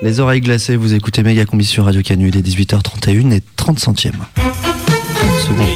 [0.03, 3.79] Les oreilles glacées, vous écoutez Méga Combi sur Radio Canu, il est 18h31 et 30
[3.79, 4.25] centièmes.
[4.35, 5.67] 30 secondes.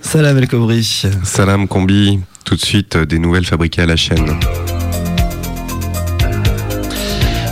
[0.00, 1.02] Salam El Kobri.
[1.24, 4.38] Salam Combi, tout de suite euh, des nouvelles fabriquées à la chaîne.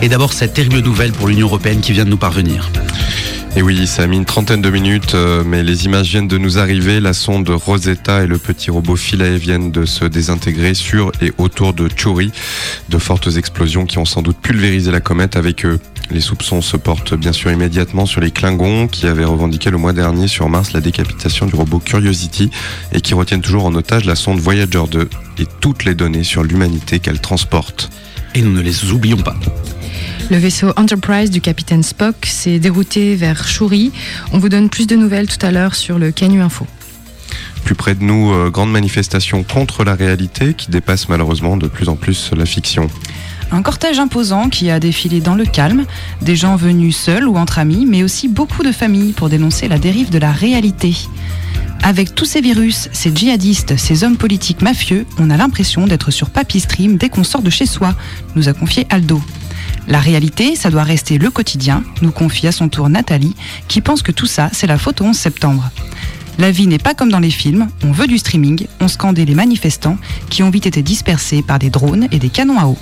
[0.03, 2.71] Et d'abord cette terrible nouvelle pour l'Union Européenne qui vient de nous parvenir.
[3.57, 6.39] Et oui, ça a mis une trentaine de minutes, euh, mais les images viennent de
[6.39, 7.01] nous arriver.
[7.01, 11.75] La sonde Rosetta et le petit robot Philae viennent de se désintégrer sur et autour
[11.75, 12.31] de Chori.
[12.89, 15.81] De fortes explosions qui ont sans doute pulvérisé la comète avec eux.
[16.13, 19.93] Les soupçons se portent bien sûr immédiatement sur les Klingons qui avaient revendiqué le mois
[19.93, 22.51] dernier sur Mars la décapitation du robot Curiosity
[22.93, 25.09] et qui retiennent toujours en otage la sonde Voyager 2
[25.39, 27.91] et toutes les données sur l'humanité qu'elle transporte.
[28.35, 29.37] Et nous ne les oublions pas.
[30.31, 33.91] Le vaisseau Enterprise du capitaine Spock s'est dérouté vers Shuri.
[34.33, 36.69] On vous donne plus de nouvelles tout à l'heure sur le Canu Info.
[37.65, 41.89] Plus près de nous, euh, grande manifestation contre la réalité qui dépasse malheureusement de plus
[41.89, 42.89] en plus la fiction.
[43.51, 45.85] Un cortège imposant qui a défilé dans le calme,
[46.23, 49.81] des gens venus seuls ou entre amis, mais aussi beaucoup de familles pour dénoncer la
[49.81, 50.95] dérive de la réalité.
[51.83, 56.31] Avec tous ces virus, ces djihadistes, ces hommes politiques mafieux, on a l'impression d'être sur
[56.31, 57.97] Papy Stream dès qu'on sort de chez soi,
[58.37, 59.21] nous a confié Aldo.
[59.89, 63.35] La réalité, ça doit rester le quotidien, nous confie à son tour Nathalie,
[63.69, 65.71] qui pense que tout ça, c'est la faute au 11 septembre.
[66.39, 69.35] La vie n'est pas comme dans les films, on veut du streaming, on scandait les
[69.35, 69.99] manifestants
[70.31, 72.79] qui ont vite été dispersés par des drones et des canons à eau.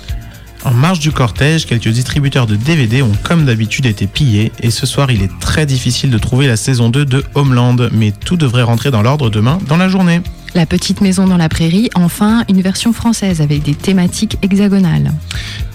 [0.63, 4.85] En marge du cortège, quelques distributeurs de DVD ont comme d'habitude été pillés et ce
[4.85, 8.63] soir il est très difficile de trouver la saison 2 de Homeland, mais tout devrait
[8.63, 10.21] rentrer dans l'ordre demain dans la journée.
[10.55, 15.11] La petite maison dans la prairie, enfin une version française avec des thématiques hexagonales.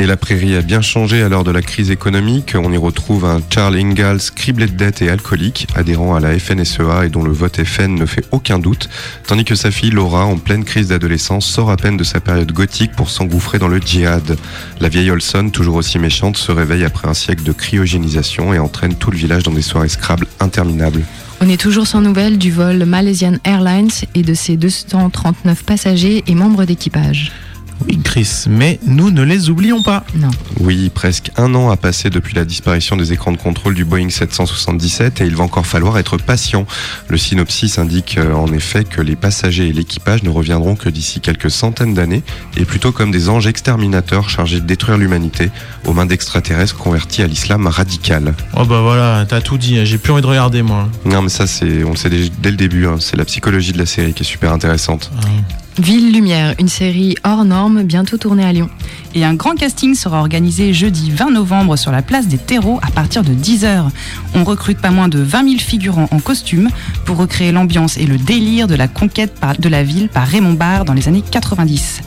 [0.01, 2.57] Et la prairie a bien changé à l'heure de la crise économique.
[2.61, 7.07] On y retrouve un Charles Ingalls criblé de dettes et alcoolique, adhérent à la FNSEA
[7.07, 8.89] et dont le vote FN ne fait aucun doute,
[9.27, 12.51] tandis que sa fille Laura, en pleine crise d'adolescence, sort à peine de sa période
[12.51, 14.37] gothique pour s'engouffrer dans le djihad.
[14.81, 18.97] La vieille Olson, toujours aussi méchante, se réveille après un siècle de cryogénisation et entraîne
[18.97, 21.05] tout le village dans des soirées Scrabble interminables.
[21.47, 26.35] On est toujours sans nouvelles du vol Malaysian Airlines et de ses 239 passagers et
[26.35, 27.33] membres d'équipage.
[27.87, 30.05] Oui, Chris, mais nous ne les oublions pas.
[30.17, 30.31] Non.
[30.61, 34.11] Oui, presque un an a passé depuis la disparition des écrans de contrôle du Boeing
[34.11, 36.67] 777 et il va encore falloir être patient.
[37.09, 41.21] Le synopsis indique euh, en effet que les passagers et l'équipage ne reviendront que d'ici
[41.21, 42.23] quelques centaines d'années
[42.57, 45.51] et plutôt comme des anges exterminateurs chargés de détruire l'humanité
[45.85, 48.35] aux mains d'extraterrestres convertis à l'islam radical.
[48.57, 50.89] Oh bah voilà, t'as tout dit, j'ai plus envie de regarder moi.
[51.05, 53.73] Non mais ça c'est, on le sait dès, dès le début, hein, c'est la psychologie
[53.73, 55.11] de la série qui est super intéressante.
[55.79, 58.71] Ville Lumière, une série hors norme, bientôt tournée à Lyon.
[59.17, 62.93] Et un grand casting sera organisé jeudi 20 novembre sur la place des terreaux à
[62.93, 63.89] partir de 10h.
[64.37, 66.69] On recrute pas moins de 20 000 figurants en costume
[67.05, 70.85] pour recréer l'ambiance et le délire de la conquête de la ville par Raymond Barre
[70.85, 72.03] dans les années 90.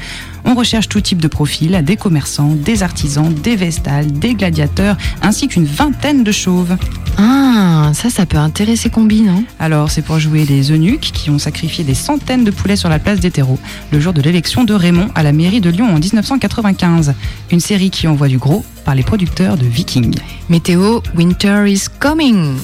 [0.50, 5.50] On recherche tout type de profils, des commerçants, des artisans, des vestales, des gladiateurs, ainsi
[5.50, 6.78] qu'une vingtaine de chauves.
[7.18, 9.44] Ah, ça, ça peut intéresser Combi, non?
[9.60, 12.98] Alors, c'est pour jouer les eunuques qui ont sacrifié des centaines de poulets sur la
[12.98, 13.60] place des terreaux
[13.92, 17.14] le jour de l'élection de Raymond à la mairie de Lyon en 1995.
[17.52, 20.16] Une série qui envoie du gros par les producteurs de Vikings.
[20.48, 22.56] Météo, winter is coming.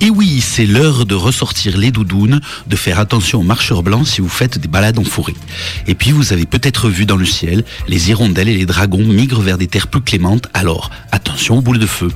[0.00, 4.20] Et oui, c'est l'heure de ressortir les doudounes, de faire attention aux marcheurs blancs si
[4.20, 5.34] vous faites des balades en forêt.
[5.86, 9.40] Et puis vous avez peut-être vu dans le ciel, les hirondelles et les dragons migrent
[9.40, 12.10] vers des terres plus clémentes, alors attention aux boules de feu.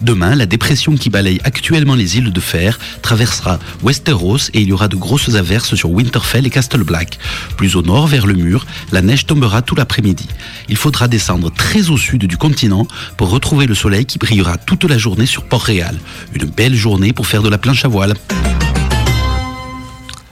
[0.00, 4.72] Demain, la dépression qui balaye actuellement les îles de fer traversera Westeros et il y
[4.72, 7.18] aura de grosses averses sur Winterfell et Castle Black.
[7.56, 10.26] Plus au nord, vers le mur, la neige tombera tout l'après-midi.
[10.68, 14.84] Il faudra descendre très au sud du continent pour retrouver le soleil qui brillera toute
[14.84, 15.98] la journée sur Port-Réal.
[16.34, 18.14] Une belle journée pour faire de la planche à voile.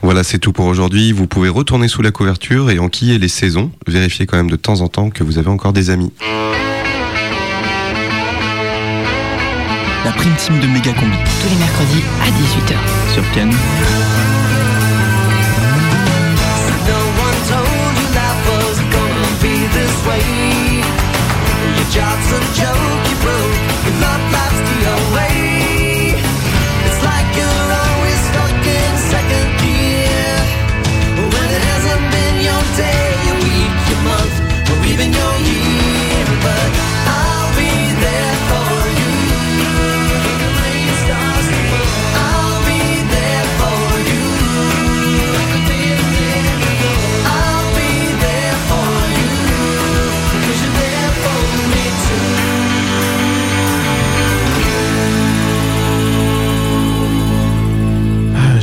[0.01, 1.11] Voilà, c'est tout pour aujourd'hui.
[1.11, 3.71] Vous pouvez retourner sous la couverture et enquiller les saisons.
[3.85, 6.11] Vérifiez quand même de temps en temps que vous avez encore des amis.
[10.05, 11.17] La prime team de Méga Combi.
[11.41, 13.13] Tous les mercredis à 18h.
[13.13, 13.51] Sur Ken.
[21.91, 22.98] Job's a joke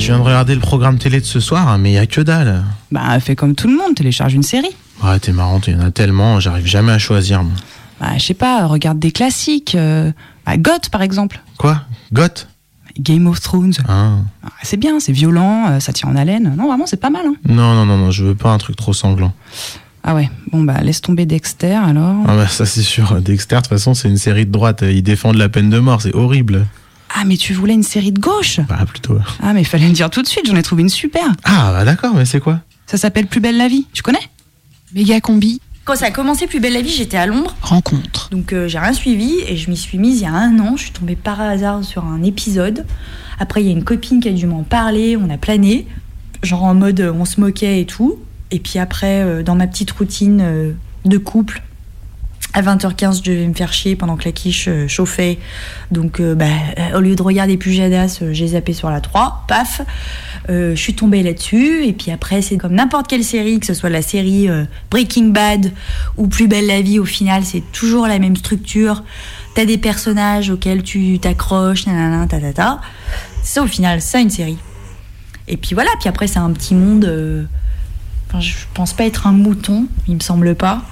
[0.07, 2.07] Je viens de regarder le programme télé de ce soir, hein, mais il y a
[2.07, 2.63] que dalle.
[2.93, 4.71] Bah, fais comme tout le monde, télécharge une série.
[5.03, 7.43] Ouais, t'es marrante, il y en a tellement, j'arrive jamais à choisir.
[7.43, 7.53] moi.
[8.01, 9.75] Bah, je sais pas, regarde des classiques.
[9.75, 10.13] euh,
[10.47, 11.41] bah, Goth, par exemple.
[11.59, 11.83] Quoi?
[12.13, 12.47] Goth
[13.01, 13.73] Game of Thrones.
[13.89, 14.19] Ah.
[14.45, 16.55] Ah, C'est bien, c'est violent, euh, ça tient en haleine.
[16.57, 17.27] Non, vraiment, c'est pas mal.
[17.27, 17.35] Hein.
[17.49, 19.35] Non, non, non, non, je veux pas un truc trop sanglant.
[20.05, 22.15] Ah ouais, bon, bah, laisse tomber Dexter alors.
[22.29, 25.03] Ah bah ça c'est sûr, Dexter de toute façon c'est une série de droite, ils
[25.03, 26.65] défendent la peine de mort, c'est horrible.
[27.19, 29.19] Ah, mais tu voulais une série de gauche Bah plutôt.
[29.43, 31.25] Ah, mais fallait me dire tout de suite, j'en ai trouvé une super.
[31.45, 32.61] Ah bah d'accord, mais c'est quoi?
[32.87, 34.19] Ça s'appelle Plus belle la vie, tu connais?
[34.95, 35.61] Méga combi.
[35.85, 37.57] Quand ça a commencé Plus belle la vie, j'étais à Londres.
[37.63, 38.29] Rencontre.
[38.31, 40.77] Donc euh, j'ai rien suivi et je m'y suis mise il y a un an.
[40.77, 42.85] Je suis tombée par hasard sur un épisode.
[43.39, 45.17] Après, il y a une copine qui a dû m'en parler.
[45.17, 45.87] On a plané.
[46.43, 48.19] Genre en mode euh, on se moquait et tout.
[48.51, 50.73] Et puis après, euh, dans ma petite routine euh,
[51.07, 51.63] de couple,
[52.57, 55.39] à 20h15, je devais me faire chier pendant que la quiche euh, chauffait.
[55.91, 56.47] Donc, euh, bah,
[56.79, 59.45] euh, au lieu de regarder Pujadas, j'ai zappé sur la 3.
[59.47, 59.83] Paf
[60.49, 61.85] Je suis tombée là-dessus.
[61.85, 64.49] Et puis après, c'est comme n'importe quelle série, que ce soit la série
[64.91, 65.71] Breaking Bad
[66.17, 69.05] ou Plus belle la vie, au final, c'est toujours la même structure.
[69.55, 72.81] T'as des personnages auxquels tu t'accroches, nanana, ta ta ta.
[73.43, 74.59] C'est ça, au final, ça une série.
[75.47, 77.49] Et puis voilà, puis après, c'est un petit monde.
[78.29, 80.83] Enfin, je pense pas être un mouton, il me semble pas.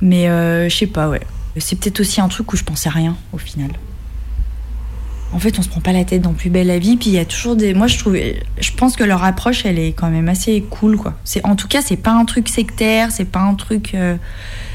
[0.00, 1.20] Mais euh, je sais pas, ouais.
[1.58, 3.70] C'est peut-être aussi un truc où je pensais rien au final.
[5.32, 7.14] En fait, on se prend pas la tête dans Plus belle la vie, puis il
[7.14, 7.74] y a toujours des.
[7.74, 11.14] Moi, je trouve, je pense que leur approche, elle est quand même assez cool, quoi.
[11.24, 13.94] C'est en tout cas, c'est pas un truc sectaire, c'est pas un truc.
[13.94, 14.16] euh,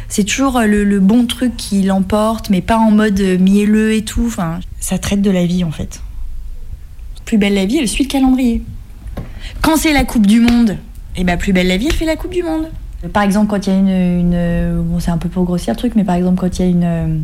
[0.09, 4.25] C'est toujours le, le bon truc qui l'emporte, mais pas en mode mielleux et tout.
[4.27, 6.01] Enfin, ça traite de la vie, en fait.
[7.25, 8.61] Plus belle la vie, elle suit le calendrier.
[9.61, 10.77] Quand c'est la Coupe du Monde,
[11.15, 12.69] et ben Plus belle la vie, elle fait la Coupe du Monde.
[13.13, 15.77] Par exemple, quand il y a une, une- bon, c'est un peu pour grossir le
[15.77, 17.17] truc, mais par exemple, quand il y a une, euh,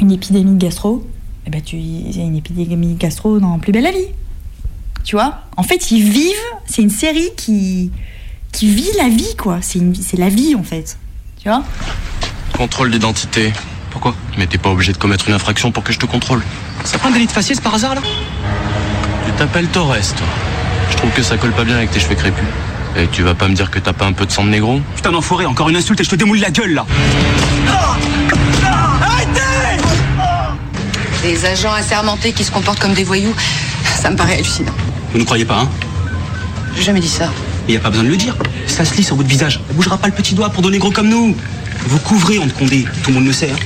[0.00, 1.04] une épidémie de gastro,
[1.46, 4.08] et ben tu, il y a une épidémie de gastro dans Plus belle la vie.
[5.04, 5.42] Tu vois?
[5.56, 6.32] En fait, ils vivent.
[6.66, 7.90] C'est une série qui
[8.52, 9.58] qui vit la vie, quoi.
[9.60, 10.96] C'est une- c'est la vie, en fait.
[11.42, 11.62] Tu vois?
[12.56, 13.52] Contrôle d'identité.
[13.90, 14.14] Pourquoi?
[14.38, 16.42] Mais t'es pas obligé de commettre une infraction pour que je te contrôle.
[16.84, 18.00] Ça prend un délit de faciès par hasard là?
[19.26, 20.26] Tu t'appelles Torres, toi.
[20.90, 22.44] Je trouve que ça colle pas bien avec tes cheveux crépus.
[22.98, 24.80] Et tu vas pas me dire que t'as pas un peu de sang de négro?
[24.94, 26.86] Putain d'enfoiré, encore une insulte et je te démoule la gueule là
[31.22, 33.34] Des agents assermentés qui se comportent comme des voyous,
[33.84, 34.72] ça me paraît hallucinant.
[35.12, 35.68] Vous ne croyez pas, hein?
[36.76, 37.30] J'ai jamais dit ça.
[37.68, 38.36] Il y a pas besoin de le dire.
[38.66, 39.60] Ça se lit sur votre visage.
[39.68, 41.36] Elle bougera pas le petit doigt pour donner gros comme nous.
[41.86, 42.84] Vous couvrez, on te condé.
[43.02, 43.50] Tout le monde le sait.
[43.50, 43.56] hein.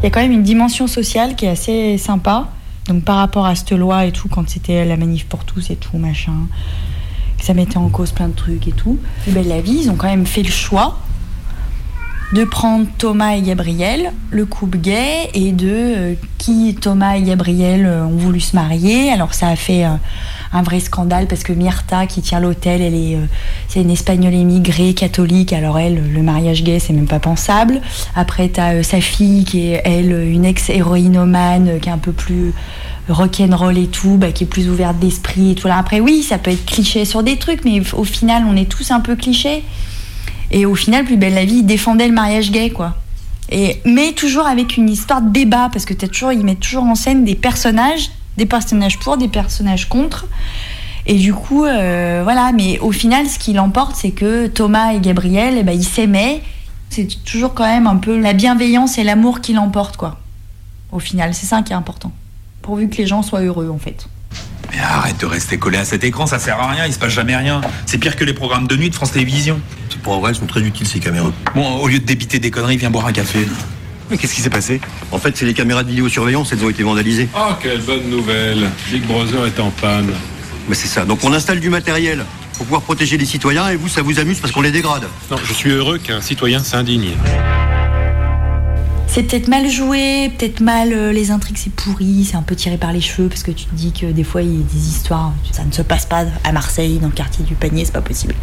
[0.00, 2.48] Il y a quand même une dimension sociale qui est assez sympa.
[2.86, 5.76] Donc par rapport à cette loi et tout, quand c'était la manif pour tous et
[5.76, 6.32] tout, machin,
[7.44, 8.98] ça mettait en cause plein de trucs et tout.
[9.22, 10.98] Plus belle la vie, ils ont quand même fait le choix
[12.32, 17.86] de prendre Thomas et Gabriel, le couple gay, et de euh, qui Thomas et Gabriel
[17.86, 19.10] euh, ont voulu se marier.
[19.10, 19.90] Alors ça a fait euh,
[20.52, 23.26] un vrai scandale parce que Myrta, qui tient l'hôtel, elle est, euh,
[23.68, 25.52] c'est une espagnole émigrée catholique.
[25.52, 27.80] Alors elle, le mariage gay, c'est même pas pensable.
[28.16, 32.52] Après, t'as sa fille qui est elle une ex-héroïnomane qui est un peu plus
[33.08, 35.68] rock'n'roll et tout, bah, qui est plus ouverte d'esprit et tout.
[35.70, 38.90] Après, oui, ça peut être cliché sur des trucs, mais au final, on est tous
[38.90, 39.62] un peu clichés.
[40.50, 42.94] Et au final, Plus belle la vie, il défendait le mariage gay, quoi.
[43.50, 46.84] Et, mais toujours avec une histoire de débat, parce que t'as toujours, ils mettent toujours
[46.84, 50.26] en scène des personnages, des personnages pour, des personnages contre.
[51.06, 55.00] Et du coup, euh, voilà, mais au final, ce qui l'emporte, c'est que Thomas et
[55.00, 56.42] Gabriel, eh ben, ils s'aimaient.
[56.88, 60.20] C'est toujours quand même un peu la bienveillance et l'amour qui l'emportent, quoi.
[60.92, 62.12] Au final, c'est ça qui est important.
[62.64, 64.06] Pourvu que les gens soient heureux, en fait.
[64.72, 67.12] Mais arrête de rester collé à cet écran, ça sert à rien, il se passe
[67.12, 67.60] jamais rien.
[67.84, 69.60] C'est pire que les programmes de nuit de France Télévisions.
[69.90, 71.30] C'est pour vrai, elles sont très utiles ces caméras.
[71.54, 73.46] Bon, au lieu de débiter des conneries, viens boire un café.
[74.10, 74.80] Mais qu'est-ce qui s'est passé?
[75.12, 77.28] En fait, c'est les caméras de vidéosurveillance, elles ont été vandalisées.
[77.36, 78.70] Oh, quelle bonne nouvelle.
[78.90, 80.14] Big Brother est en panne.
[80.66, 81.04] Mais c'est ça.
[81.04, 84.38] Donc on installe du matériel pour pouvoir protéger les citoyens et vous, ça vous amuse
[84.40, 85.04] parce qu'on les dégrade.
[85.30, 87.10] Non, je suis heureux qu'un citoyen s'indigne.
[89.14, 92.76] C'est peut-être mal joué, peut-être mal euh, les intrigues, c'est pourri, c'est un peu tiré
[92.78, 94.88] par les cheveux parce que tu te dis que des fois il y a des
[94.88, 98.00] histoires, ça ne se passe pas à Marseille, dans le quartier du panier, c'est pas
[98.00, 98.34] possible.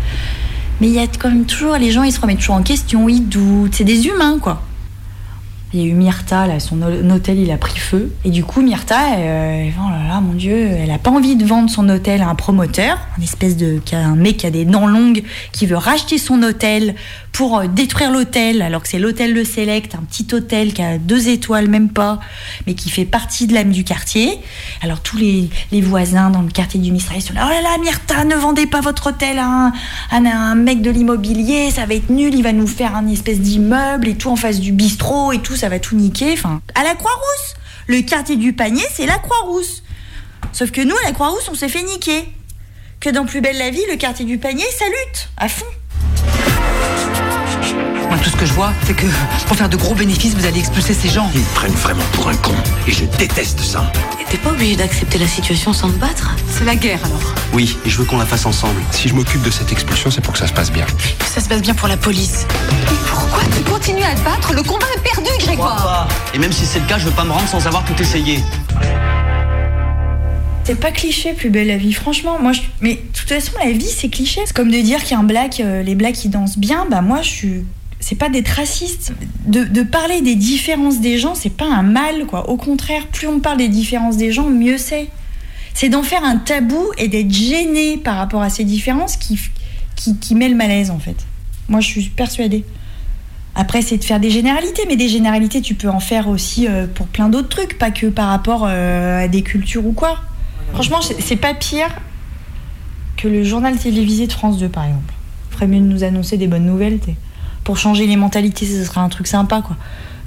[0.80, 3.10] Mais il y a quand même toujours, les gens ils se remettent toujours en question,
[3.10, 4.62] ils doutent, c'est des humains quoi.
[5.74, 8.14] Il y a eu Myrta, là, son hôtel il a pris feu.
[8.26, 11.46] Et du coup, Myrta, euh, oh là là, mon Dieu, elle a pas envie de
[11.46, 13.80] vendre son hôtel à un promoteur, un espèce de.
[13.94, 16.96] un mec qui a des dents longues, qui veut racheter son hôtel
[17.32, 20.98] pour euh, détruire l'hôtel, alors que c'est l'hôtel Le Select, un petit hôtel qui a
[20.98, 22.20] deux étoiles, même pas,
[22.68, 24.40] mais qui fait partie de l'âme du quartier.
[24.82, 27.78] Alors tous les, les voisins dans le quartier du Mistral sont là, oh là là,
[27.82, 29.72] Myrta, ne vendez pas votre hôtel à
[30.12, 34.08] un mec de l'immobilier, ça va être nul, il va nous faire un espèce d'immeuble
[34.08, 36.34] et tout en face du bistrot et tout, ça va tout niquer.
[36.34, 37.56] Enfin, à la Croix-Rousse
[37.88, 39.84] Le quartier du panier, c'est la Croix-Rousse.
[40.54, 42.34] Sauf que nous, à la Croix-Rousse, on s'est fait niquer.
[43.00, 45.66] Que dans Plus belle la vie, le quartier du panier, ça lutte, à fond.
[48.12, 49.06] Moi, tout ce que je vois, c'est que
[49.48, 51.32] pour faire de gros bénéfices, vous allez expulser ces gens.
[51.34, 52.52] Ils me prennent vraiment pour un con.
[52.86, 53.90] Et je déteste ça.
[54.30, 57.34] T'es pas obligé d'accepter la situation sans te battre C'est la guerre alors.
[57.54, 58.82] Oui, et je veux qu'on la fasse ensemble.
[58.92, 60.86] Si je m'occupe de cette expulsion, c'est pour que ça se passe bien.
[61.20, 62.46] Que ça se passe bien pour la police.
[63.08, 64.54] Pourquoi tu continues à te battre?
[64.56, 66.10] Le combat est perdu, Grégoire.
[66.34, 68.44] Et même si c'est le cas, je veux pas me rendre sans avoir tout essayé.
[70.66, 72.40] C'est pas cliché, plus belle la vie, franchement.
[72.42, 72.60] Moi, je...
[72.82, 74.42] mais de toute façon, la vie, c'est cliché.
[74.46, 76.86] C'est comme de dire qu'il y a un black, euh, les blacks qui dansent bien.
[76.92, 77.64] Bah, moi, je suis.
[78.02, 79.14] C'est pas d'être raciste.
[79.46, 82.50] De, parler des différences des gens, c'est pas un mal, quoi.
[82.50, 85.08] Au contraire, plus on parle des différences des gens, mieux c'est.
[85.74, 89.40] C'est d'en faire un tabou et d'être gêné par rapport à ces différences qui,
[89.96, 91.16] qui, met le malaise, en fait.
[91.70, 92.66] Moi, je suis persuadée.
[93.54, 96.88] Après, c'est de faire des généralités, mais des généralités, tu peux en faire aussi euh,
[96.88, 100.20] pour plein d'autres trucs, pas que par rapport euh, à des cultures ou quoi.
[100.74, 101.90] Franchement, c'est pas pire
[103.18, 105.14] que le journal télévisé de France 2, par exemple.
[105.52, 107.16] Ferait mieux de nous annoncer des bonnes nouvelles, t'sais.
[107.72, 109.78] Pour changer les mentalités, ce serait un truc sympa, quoi.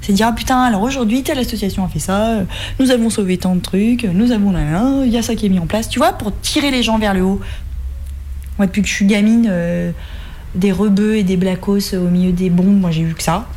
[0.01, 2.43] C'est dire, ah putain, alors aujourd'hui, telle association a fait ça, euh,
[2.79, 5.45] nous avons sauvé tant de trucs, euh, nous avons là, il y a ça qui
[5.45, 7.39] est mis en place, tu vois, pour tirer les gens vers le haut.
[8.57, 9.91] Moi, depuis que je suis gamine, euh,
[10.55, 13.47] des rebeux et des blacos au milieu des bombes, moi j'ai vu que ça.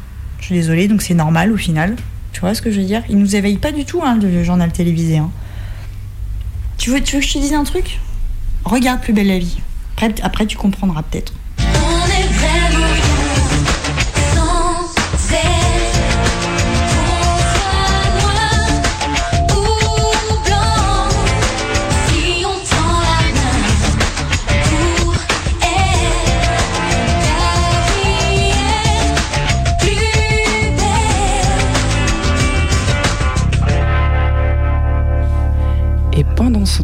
[0.40, 1.96] Je suis désolée, donc c'est normal au final.
[2.34, 3.02] Tu vois ce que je veux dire?
[3.08, 5.16] Ils nous éveillent pas du tout, hein, le journal télévisé.
[5.16, 5.30] hein.
[6.76, 8.00] Tu veux, tu veux que je te dise un truc?
[8.66, 9.56] Regarde Plus belle la vie.
[9.96, 11.32] Après, après tu comprendras peut-être.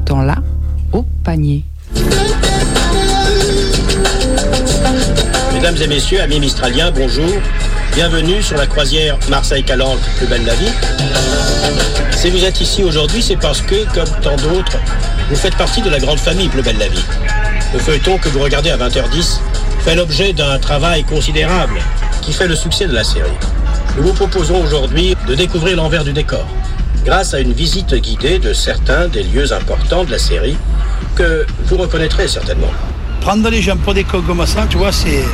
[0.04, 0.36] Temps-là,
[0.92, 1.64] au panier.
[5.52, 7.30] Mesdames et messieurs, amis mistraliens, bonjour.
[7.94, 10.70] Bienvenue sur la croisière Marseille-Calanque, plus belle la vie.
[12.12, 14.76] Si vous êtes ici aujourd'hui, c'est parce que, comme tant d'autres,
[15.30, 17.04] vous faites partie de la grande famille Plus belle la vie.
[17.72, 19.40] Le feuilleton que vous regardez à 20h10
[19.80, 21.80] fait l'objet d'un travail considérable
[22.22, 23.30] qui fait le succès de la série.
[23.96, 26.46] Nous vous proposons aujourd'hui de découvrir l'envers du décor,
[27.04, 30.56] grâce à une visite guidée de certains des lieux importants de la série
[31.14, 32.70] que vous reconnaîtrez certainement.
[33.20, 35.24] Prendre les gens pour des cons comme ça, tu vois, c'est.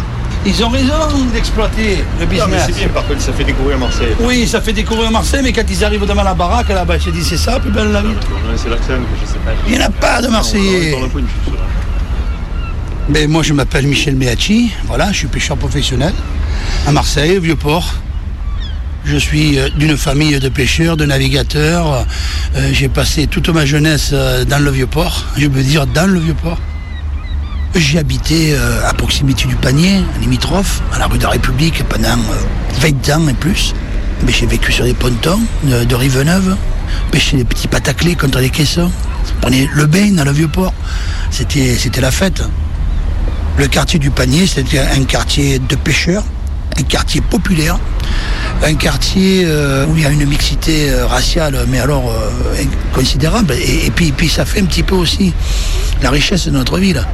[0.46, 0.94] Ils ont raison
[1.34, 2.62] d'exploiter le Non, mais business.
[2.66, 4.14] c'est bien, par contre, ça fait découvrir Marseille.
[4.20, 7.10] Oui, ça fait découvrir Marseille, mais quand ils arrivent devant la baraque, là-bas, ils se
[7.10, 8.08] disent c'est ça, plus belle la vie.
[8.56, 9.50] C'est l'accent que je sais pas.
[9.66, 10.92] Il n'y en a pas de Marseillais.
[10.98, 11.58] Non, point, je sûr.
[13.10, 14.72] Ben, moi, je m'appelle Michel Meachi.
[14.86, 16.12] Voilà, je suis pêcheur professionnel
[16.86, 17.92] à Marseille, au Vieux-Port.
[19.04, 22.06] Je suis euh, d'une famille de pêcheurs, de navigateurs.
[22.56, 25.24] Euh, J'ai passé toute ma jeunesse euh, dans le Vieux-Port.
[25.36, 26.58] Je veux dire dans le Vieux-Port.
[27.74, 32.80] J'ai habité à proximité du panier, limitrophe, à la rue de la République pendant euh,
[32.80, 33.74] 20 ans et plus.
[34.26, 36.56] Mais j'ai vécu sur des pontons de, Rive-Neuve,
[37.12, 38.90] pêcher des petits pataclés contre les caissons.
[39.36, 40.74] On prenait le bain dans le Vieux-Port.
[41.30, 42.42] C'était c'était la fête.
[43.56, 46.24] Le quartier du panier, c'était un quartier de pêcheurs,
[46.80, 47.78] un quartier populaire,
[48.62, 52.62] un quartier euh, où il y a une mixité euh, raciale, mais alors euh,
[52.94, 53.54] considérable.
[53.54, 55.32] Et, puis, ça fait un petit peu aussi
[56.02, 57.04] la richesse de notre ville.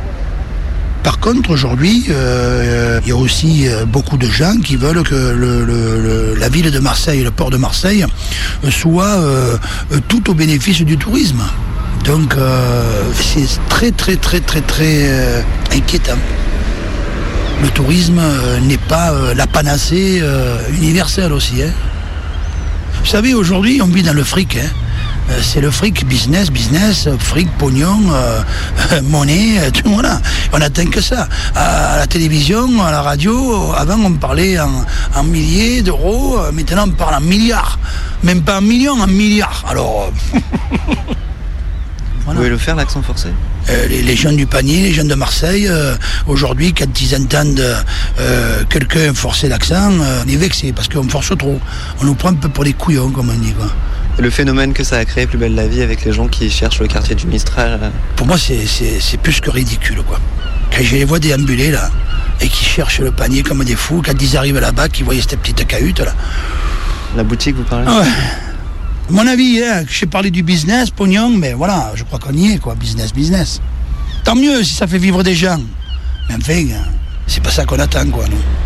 [1.02, 6.72] Par contre, aujourd'hui, il y a aussi beaucoup de gens qui veulent que la ville
[6.72, 8.04] de Marseille, le port de Marseille,
[8.70, 9.16] soit
[10.08, 11.42] tout au bénéfice du tourisme.
[12.04, 12.34] Donc,
[13.14, 16.18] c'est très, très, très, très, très inquiétant.
[17.62, 21.62] Le tourisme euh, n'est pas euh, la panacée euh, universelle aussi.
[21.62, 21.70] hein.
[23.00, 24.56] Vous savez, aujourd'hui, on vit dans le fric.
[24.56, 24.68] hein.
[25.42, 27.98] C'est le fric, business, business, fric, pognon,
[29.02, 30.20] monnaie, tout, voilà.
[30.52, 31.28] On n'atteint que ça.
[31.56, 34.70] À la télévision, à la radio, avant on parlait en,
[35.16, 37.76] en milliers d'euros, maintenant on parle en milliards.
[38.22, 39.64] Même pas en millions, en milliards.
[39.68, 40.12] Alors,
[42.26, 43.28] Vous pouvez le faire, l'accent forcé
[43.68, 45.96] euh, les, les gens du panier, les gens de Marseille, euh,
[46.28, 47.60] aujourd'hui, quand ils entendent
[48.20, 51.58] euh, quelqu'un forcer l'accent, euh, on est vexé parce qu'on force trop.
[52.00, 53.52] On nous prend un peu pour des couillons, comme on dit.
[53.52, 53.66] Quoi.
[54.18, 56.78] Le phénomène que ça a créé, Plus belle la vie, avec les gens qui cherchent
[56.80, 57.90] le quartier du Mistral.
[58.14, 60.02] Pour moi, c'est- plus que ridicule.
[60.06, 60.20] Quoi.
[60.70, 61.90] Quand je les vois déambuler là,
[62.40, 65.40] et qui cherchent le panier comme des fous, quand ils arrivent là-bas, qu'ils voient cette
[65.40, 66.14] petite cahute là.
[67.16, 67.86] La boutique, vous parlez?
[67.88, 68.06] Ouais.
[69.08, 72.58] Mon avis, hein, j'ai parlé du business, pognon, mais voilà, je crois qu'on y est,
[72.58, 73.60] quoi, business, business.
[74.24, 75.60] Tant mieux si ça fait vivre des gens.
[76.28, 76.90] Mais enfin, hein,
[77.28, 78.65] c'est pas ça qu'on attend, quoi, nous.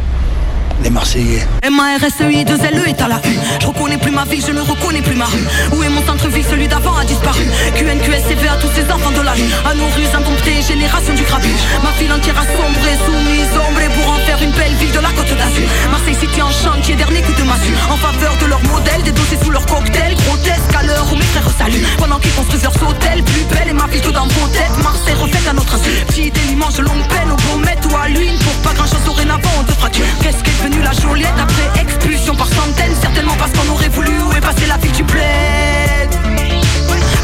[0.83, 1.47] Les Marseillais.
[1.63, 3.39] M-A-R-S-E-I, 2 L-E est à la U.
[3.61, 5.45] Je reconnais plus ma ville, je ne reconnais plus ma rue.
[5.73, 7.45] Où est mon centre-ville, celui d'avant a disparu.
[7.77, 9.51] QNQSCV à tous ces enfants de la rue.
[9.65, 11.63] À nos rues indomptées, génération du grabuge.
[11.83, 15.11] Ma ville entière a sombré, soumise, ombrée pour en faire une belle ville de la
[15.11, 15.69] côte d'Azur.
[15.91, 17.75] Marseille City en chantier, dernier coup de massue.
[17.91, 20.15] En faveur de leur modèle, des dossiers sous leur cocktail.
[20.27, 21.85] Grotesque à l'heure où mes frères saluent.
[21.99, 24.77] Pendant qu'ils construisent leurs hôtels, plus belle et ma ville tout dans vos têtes.
[24.83, 25.91] Marseille refaite à notre insu.
[26.09, 28.39] Petit dimanche, longue peine, au baumette ou à l'huile.
[28.39, 30.07] Pour pas grand chose dorénavant, on te fracture.
[30.23, 34.33] Qu'est-ce qu'est devenu la Joliette après expulsion par centaines Certainement parce qu'on aurait voulu où
[34.33, 36.11] est la vie du plaid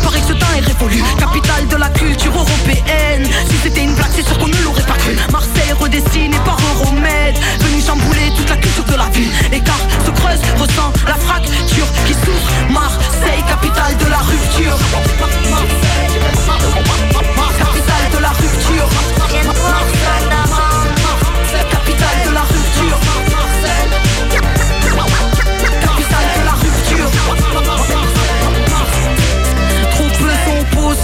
[0.02, 3.26] Pareil que ce temps est révolu Capitale de la culture européenne.
[3.48, 5.16] Si c'était une blague c'est sûr qu'on ne l'aurait pas cru.
[5.32, 9.30] Marseille redessiné par Euromède Venu chambouler toute la culture de la ville.
[9.52, 14.78] Écart se creuse, ressent la fracture qui souffre Marseille, capitale de la rupture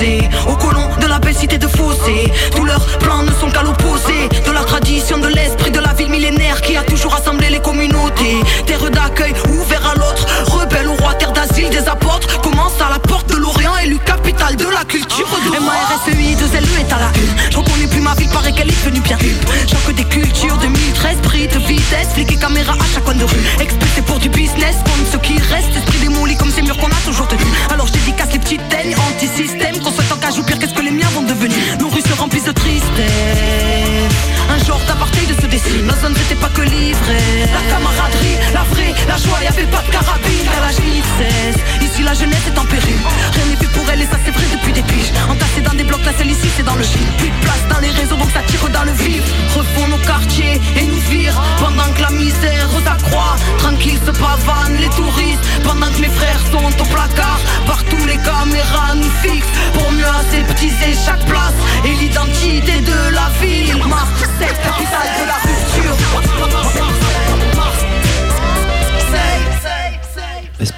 [0.02, 3.62] opposés aux colons de la belle cité de Fossé Tous leurs plans ne sont qu'à
[3.62, 7.60] l'opposé De la tradition, de l'esprit de la ville millénaire Qui a toujours rassemblé les
[7.60, 8.40] communautés.
[8.66, 10.26] Terre d'accueil ouvert à l'autre.
[10.46, 12.40] Rebelle au roi, terre d'asile des apôtres.
[12.40, 15.26] Commence à la porte de l'Orient Élu capitale de la culture.
[15.46, 17.50] M-A-R-S-E-I, 2 L-E est à la une.
[17.50, 19.18] Je reconnais plus ma ville, paraît qu'elle est devenue bien
[19.68, 20.04] Choc des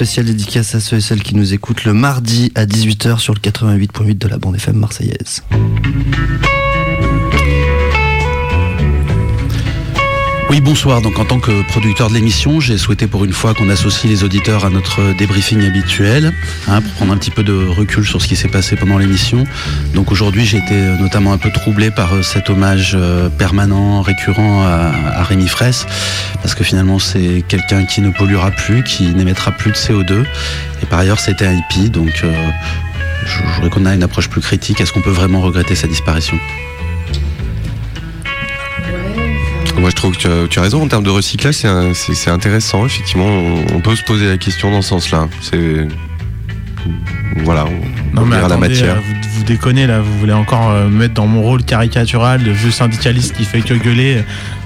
[0.05, 3.41] spéciale dédicace à ceux et celles qui nous écoutent le mardi à 18h sur le
[3.41, 5.43] 88.8 de la bande FM marseillaise.
[10.55, 11.03] Oui, bonsoir.
[11.03, 14.23] Donc, en tant que producteur de l'émission, j'ai souhaité pour une fois qu'on associe les
[14.23, 16.33] auditeurs à notre débriefing habituel,
[16.69, 19.49] hein, pour prendre un petit peu de recul sur ce qui s'est passé pendant l'émission.
[19.95, 24.63] Donc, aujourd'hui, j'ai été notamment un peu troublé par euh, cet hommage euh, permanent, récurrent
[24.63, 25.87] à, Rémi Fraisse,
[26.41, 30.23] parce que finalement, c'est quelqu'un qui ne polluera plus, qui n'émettra plus de CO2.
[30.85, 32.33] Et par ailleurs, c'était un hippie, donc euh,
[33.27, 34.81] je voudrais qu'on ait une approche plus critique.
[34.81, 36.39] Est-ce qu'on peut vraiment regretter sa disparition?
[39.77, 41.57] Moi, je trouve que tu as, raison en termes de recyclage,
[41.95, 42.87] c'est intéressant.
[42.87, 45.29] Effectivement, on, on peut se poser la question dans ce sens-là.
[45.41, 45.87] C'est
[47.39, 48.97] voilà, on Non mais la matière.
[48.97, 52.43] euh, vous, vous déconnez là, vous voulez encore euh, me mettre dans mon rôle caricatural
[52.43, 54.23] de vieux syndicaliste qui fait que gueuler.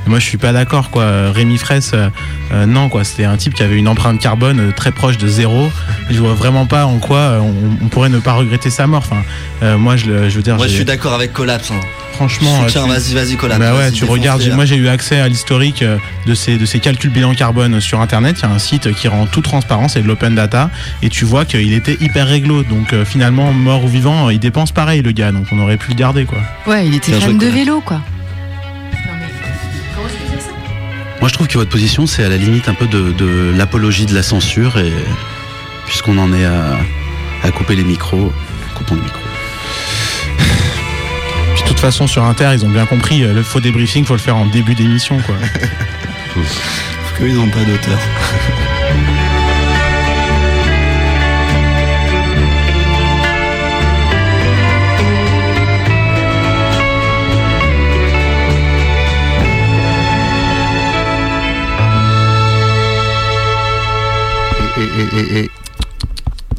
[0.07, 1.03] Moi je suis pas d'accord quoi.
[1.03, 2.09] Euh, Rémi Fraisse, euh,
[2.53, 5.29] euh, non quoi, c'était un type qui avait une empreinte carbone euh, très proche de
[5.29, 5.71] zéro.
[6.11, 9.03] Je vois vraiment pas en quoi euh, on, on pourrait ne pas regretter sa mort.
[9.07, 9.23] Enfin,
[9.63, 10.57] euh, moi je, je veux dire.
[10.57, 11.71] Moi je suis d'accord avec Collapse.
[11.71, 11.81] hein.
[12.15, 13.61] Franchement, Soutiens, euh, tu- vas-y, vas-y, Collapse.
[13.61, 14.43] Bah ouais, tu regardes.
[14.55, 15.85] Moi, j'ai eu accès à l'historique
[16.27, 18.37] de ces de ces calculs bilan carbone sur Internet.
[18.43, 20.71] Il y a un site qui rend tout transparent, c'est de l'open data,
[21.03, 22.65] et tu vois qu'il était hyper réglo.
[22.65, 25.31] Donc euh, finalement, mort ou vivant, il dépense pareil, le gars.
[25.31, 26.39] Donc on aurait pu le garder, quoi.
[26.67, 28.01] Ouais, il était fan de vélo, quoi.
[31.21, 34.07] Moi, je trouve que votre position, c'est à la limite un peu de, de l'apologie
[34.07, 34.93] de la censure, et
[35.89, 36.77] puisqu'on en est à,
[37.43, 38.33] à couper les micros,
[38.75, 39.21] coupons les micros.
[41.55, 43.25] Puis de toute façon, sur Inter, ils ont bien compris.
[43.25, 45.35] euh, le faux débriefing, faut le faire en début d'émission, quoi.
[46.35, 47.99] Parce qu'ils n'ont pas d'auteur.
[64.79, 65.51] Et, et, et, et.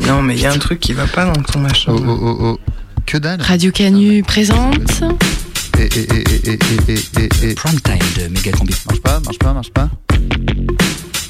[0.10, 1.94] Non, mais il y a un truc qui va pas dans ton machin.
[1.96, 2.60] Oh, oh, oh, oh.
[3.06, 3.42] Que dalle.
[3.44, 5.04] Radio Canu présente.
[5.78, 7.54] Et, et, et, et, et, et, et, et.
[7.54, 8.74] Prime time de Megacombi.
[8.88, 9.88] Marche pas, marche pas, marche pas.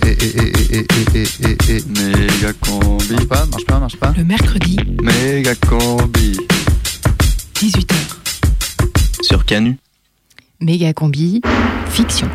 [0.05, 1.83] Et, et, et, et, et, et, et, et.
[1.89, 3.11] Méga combi.
[3.11, 4.13] Marche pas, marche pas, marche pas.
[4.17, 6.37] Le mercredi, Méga combi.
[7.55, 7.93] 18h.
[9.21, 9.77] Sur Canu.
[10.61, 11.41] Méga Combi,
[11.89, 12.29] fiction.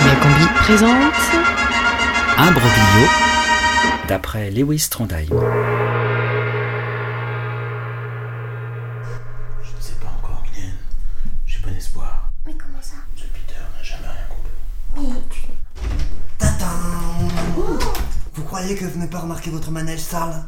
[0.00, 1.14] Méga Combi présente.
[2.38, 3.08] Imbroglio,
[4.08, 5.26] d'après Lewis Trondheim.
[5.28, 5.34] Je
[9.76, 10.74] ne sais pas encore, Mylène.
[11.46, 12.30] J'ai bon espoir.
[12.46, 12.96] Mais comment ça?
[13.16, 14.52] Ce Peter n'a jamais rien compris.
[14.96, 15.40] Mais tu.
[18.34, 20.44] Vous croyez que vous n'avez pas remarqué votre manège sale?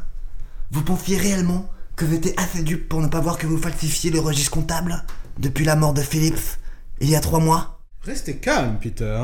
[0.71, 4.11] Vous pensiez réellement que vous étiez assez dupe pour ne pas voir que vous falsifiez
[4.11, 5.03] le registre comptable
[5.37, 6.57] depuis la mort de Phillips
[7.01, 7.81] il y a trois mois?
[8.03, 9.23] Restez calme, Peter,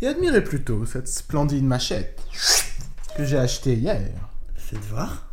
[0.00, 2.20] et admirez plutôt cette splendide machette
[3.18, 4.00] que j'ai achetée hier.
[4.54, 5.26] Faites voir.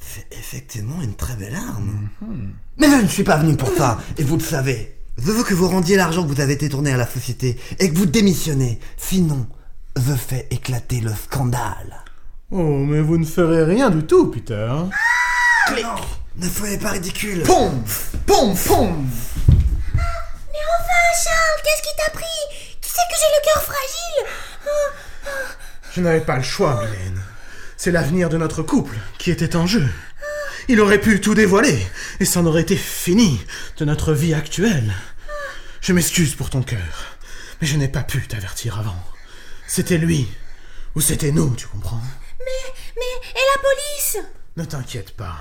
[0.00, 2.08] C'est effectivement une très belle arme.
[2.78, 4.98] Mais je ne suis pas venu pour ça, et vous le savez.
[5.18, 7.96] Je veux que vous rendiez l'argent que vous avez détourné à la société et que
[7.96, 8.80] vous démissionnez.
[8.96, 9.46] Sinon,
[9.96, 12.04] je fais éclater le scandale.
[12.50, 14.72] Oh, mais vous ne ferez rien du tout, Peter.
[15.70, 15.94] Non,
[16.36, 17.42] ne soyez pas ridicule.
[17.44, 17.84] Pom
[18.26, 19.06] Pom Pom
[19.46, 22.78] Mais enfin, Charles, qu'est-ce qui t'a pris?
[22.80, 24.26] Tu sais que j'ai le cœur fragile.
[24.66, 25.26] Oh,
[25.96, 27.22] Je n'avais pas le choix, Mylène.
[27.78, 29.88] C'est l'avenir de notre couple qui était en jeu.
[30.68, 31.78] Il aurait pu tout dévoiler,
[32.20, 33.40] et c'en aurait été fini
[33.78, 34.92] de notre vie actuelle.
[35.80, 37.16] Je m'excuse pour ton cœur,
[37.62, 39.02] mais je n'ai pas pu t'avertir avant.
[39.66, 40.28] C'était lui,
[40.96, 42.02] ou c'était nous, tu comprends?
[42.40, 44.28] Mais, mais, et la police?
[44.58, 45.38] Ne t'inquiète pas.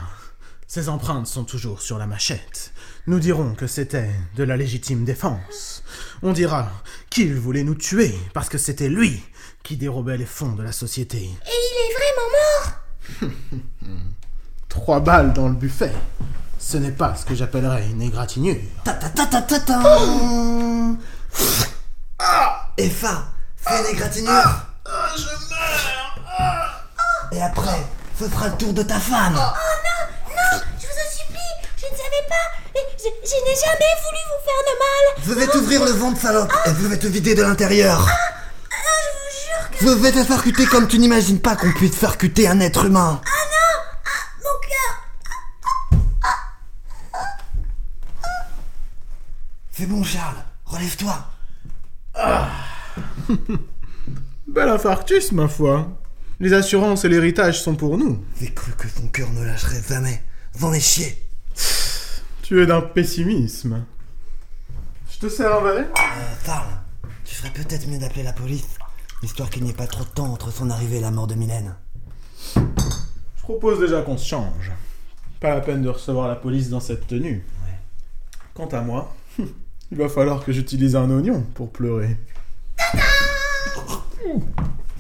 [0.68, 2.72] Ces empreintes sont toujours sur la machette.
[3.08, 5.84] Nous dirons que c'était de la légitime défense.
[6.24, 6.72] On dira
[7.10, 9.22] qu'il voulait nous tuer parce que c'était lui
[9.66, 11.18] qui dérobait les fonds de la société.
[11.18, 13.32] Et il est vraiment mort
[14.70, 15.92] Trois balles dans le buffet.
[16.60, 18.58] Ce n'est pas ce que j'appellerais une égratignure.
[18.84, 19.82] Ta ta ta ta ta ta.
[22.20, 23.24] Ah Effa,
[23.58, 24.68] fais une égratignure.
[25.18, 26.86] je meurs.
[27.32, 27.82] Et après,
[28.20, 29.34] ce sera le tour de ta femme.
[29.36, 32.46] Oh non, non, je vous en supplie, je ne savais pas.
[33.04, 35.26] Je n'ai jamais voulu vous faire de mal.
[35.28, 38.08] Je vais t'ouvrir le ventre, salope, et je vais te vider de l'intérieur.
[38.86, 39.78] Ah, je vous jure que...
[39.86, 42.86] Je vais te faire cuter comme tu n'imagines pas qu'on puisse faire cuter un être
[42.86, 43.22] humain.
[43.26, 46.32] Ah non Ah, mon cœur
[49.72, 51.26] C'est bon, Charles, relève-toi.
[54.48, 55.88] Bel infarctus, ma foi.
[56.40, 58.24] Les assurances et l'héritage sont pour nous.
[58.40, 60.22] J'ai cru que ton cœur ne lâcherait jamais.
[60.60, 61.22] J'en ai chié.
[62.42, 63.86] Tu es d'un pessimisme.
[65.12, 66.68] Je te sers un verre Euh, Charles,
[67.36, 68.78] tu ferais peut-être mieux d'appeler la police,
[69.22, 71.36] histoire qu'il n'y ait pas trop de temps entre son arrivée et la mort de
[71.36, 71.76] Mylène.
[72.56, 74.72] Je propose déjà qu'on se change.
[75.42, 77.46] Pas la peine de recevoir la police dans cette tenue.
[78.54, 82.16] Quant à moi, il va falloir que j'utilise un oignon pour pleurer.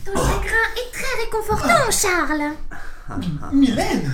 [0.04, 2.52] Ton chagrin est très réconfortant, Charles.
[3.54, 4.12] Mylène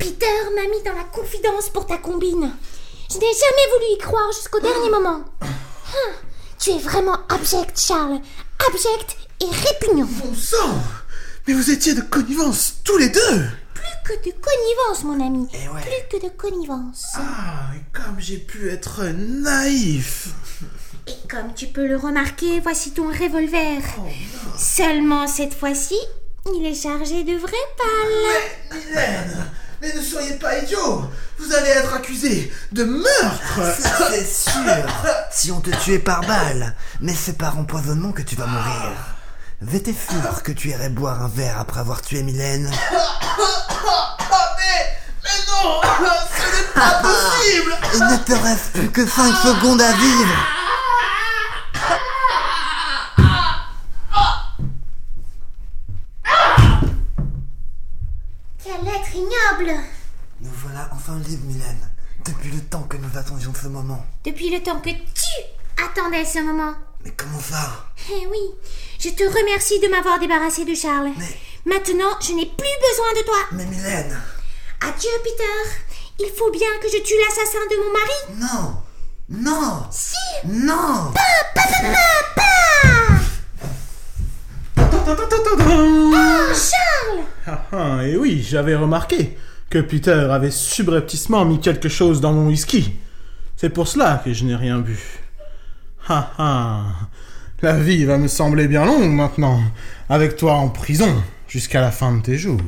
[0.00, 2.50] Peter m'a mis dans la confidence pour ta combine.
[3.08, 5.22] Je n'ai jamais voulu y croire jusqu'au dernier moment.
[5.40, 6.12] Hum,
[6.62, 8.20] Tu es vraiment abject, Charles.
[8.68, 10.06] Abject et répugnant.
[10.06, 10.80] Bon sang
[11.48, 13.42] Mais vous étiez de connivence tous les deux
[13.74, 15.48] Plus que de connivence, mon ami.
[15.48, 17.04] Plus que de connivence.
[17.16, 20.28] Ah, et comme j'ai pu être naïf
[21.08, 23.82] Et comme tu peux le remarquer, voici ton revolver.
[24.56, 25.98] Seulement cette fois-ci,
[26.54, 28.78] il est chargé de vraies balles.
[28.78, 29.50] Mylène
[29.82, 31.10] Mais ne soyez pas idiot
[31.40, 33.60] Vous allez être accusé de meurtre
[34.12, 34.62] c'est sûr.
[35.32, 38.92] Si on te tuait par balle, mais c'est par empoisonnement que tu vas mourir.
[39.60, 42.70] J'étais sûr que tu irais boire un verre après avoir tué Mylène.
[42.70, 42.76] mais,
[45.24, 45.80] mais non
[46.30, 50.36] Ce n'est pas possible Il ne te reste plus que 5 secondes à vivre.
[58.64, 58.80] Quel
[60.40, 61.88] Nous voilà enfin libres, Mylène.
[62.24, 64.04] Depuis le temps que nous attendions ce moment.
[64.24, 66.74] Depuis le temps que tu attendais ce moment.
[67.04, 67.86] Mais comment ça?
[68.10, 68.38] Eh oui,
[68.98, 71.12] je te remercie de m'avoir débarrassé de Charles.
[71.64, 73.38] Maintenant, je n'ai plus besoin de toi.
[73.52, 74.18] Mais Mylène
[74.80, 75.78] Adieu, Peter.
[76.18, 78.18] Il faut bien que je tue l'assassin de mon mari.
[78.40, 78.82] Non
[79.28, 81.20] Non Si Non Pa,
[81.54, 81.96] pa, pa, pa,
[82.34, 82.42] pa.
[85.64, 89.36] Oh, Charles Ah ah, et oui, j'avais remarqué
[89.72, 92.92] que Peter avait subrepticement mis quelque chose dans mon whisky.
[93.56, 94.98] C'est pour cela que je n'ai rien bu.
[96.10, 96.82] Ah ah,
[97.62, 99.62] la vie va me sembler bien longue maintenant,
[100.10, 102.60] avec toi en prison jusqu'à la fin de tes jours.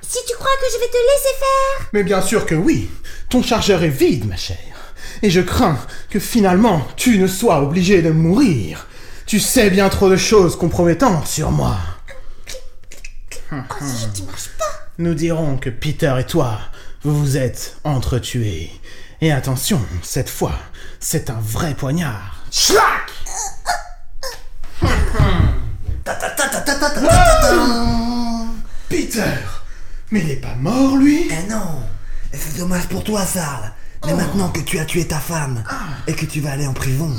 [0.00, 2.88] Si tu crois que je vais te laisser faire Mais bien sûr que oui,
[3.28, 4.56] ton chargeur est vide, ma chère.
[5.22, 5.78] Et je crains
[6.08, 8.86] que finalement tu ne sois obligé de mourir.
[9.26, 11.78] Tu sais bien trop de choses compromettantes sur moi.
[13.50, 14.83] Oh, si, tu marches pas?
[14.96, 16.58] Nous dirons que Peter et toi,
[17.02, 18.70] vous vous êtes entretués.
[19.20, 20.54] Et attention, cette fois,
[21.00, 22.44] c'est un vrai poignard.
[22.52, 23.10] Schlack
[28.88, 29.22] Peter
[30.10, 31.28] Mais il n'est pas mort, lui?
[31.30, 31.82] Eh non
[32.32, 33.70] c'est dommage pour toi, Charles.
[34.06, 35.62] Mais maintenant que tu as tué ta femme
[36.06, 37.10] et que tu vas aller en prison,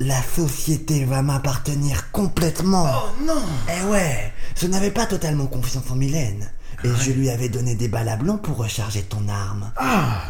[0.00, 2.86] la société va m'appartenir complètement.
[2.90, 6.50] Oh non Eh ouais, je n'avais pas totalement confiance en Mylène.
[6.84, 9.72] Et je lui avais donné des balles à blanc pour recharger ton arme.
[9.76, 10.22] Ah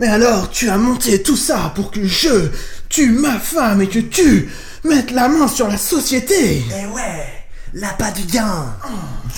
[0.00, 2.50] Mais alors, tu as monté tout ça pour que je
[2.88, 4.50] tue ma femme et que tu
[4.84, 6.64] mettes la main sur la société.
[6.68, 7.26] Eh ouais
[7.74, 8.74] L'appât du gain.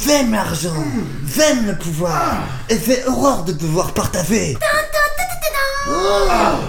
[0.04, 0.84] J'aime l'argent
[1.34, 2.36] J'aime le pouvoir.
[2.68, 4.56] Et j'ai horreur de devoir partager.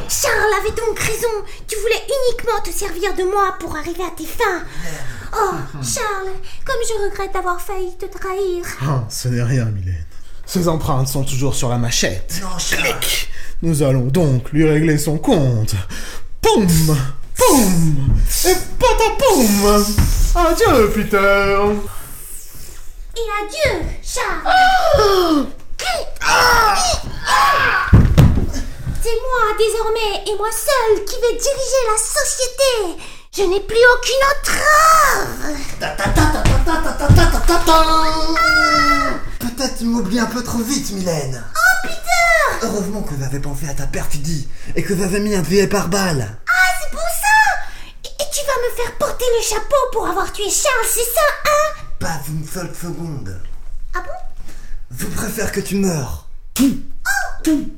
[0.08, 1.28] Charles avait donc raison.
[1.68, 4.64] Tu voulais uniquement te servir de moi pour arriver à tes fins.
[5.34, 6.34] Oh, Charles,
[6.66, 8.66] comme je regrette d'avoir failli te trahir.
[8.84, 10.06] Oh, ce n'est rien, Mylène.
[10.46, 12.42] Ces empreintes sont toujours sur la machette.
[12.42, 13.30] Non, Clic
[13.62, 15.76] Nous allons donc lui régler son compte.
[16.42, 16.68] Poum
[17.36, 19.86] Poum Et patapoum
[20.36, 21.58] Adieu, Peter
[23.16, 25.46] Et adieu, Charles.
[29.02, 33.04] C'est moi désormais et moi seul qui vais diriger la société.
[33.36, 35.56] Je n'ai plus aucune entrave.
[39.40, 41.44] Peut-être tu m'oublies un peu trop vite, Mylène.
[41.56, 45.68] Oh, Peter Heureusement que j'avais pensé à ta perfidie et que j'avais mis un billet
[45.68, 46.38] par balle.
[46.48, 47.68] Ah, c'est pour ça
[48.04, 51.22] et, et tu vas me faire porter le chapeau pour avoir tué Charles, c'est ça,
[51.46, 51.84] hein?
[52.00, 53.40] Pas une seule seconde.
[53.96, 54.98] Ah bon?
[54.98, 56.28] Je préfère que tu meurs.
[56.56, 56.80] Tout.
[57.44, 57.70] Tout.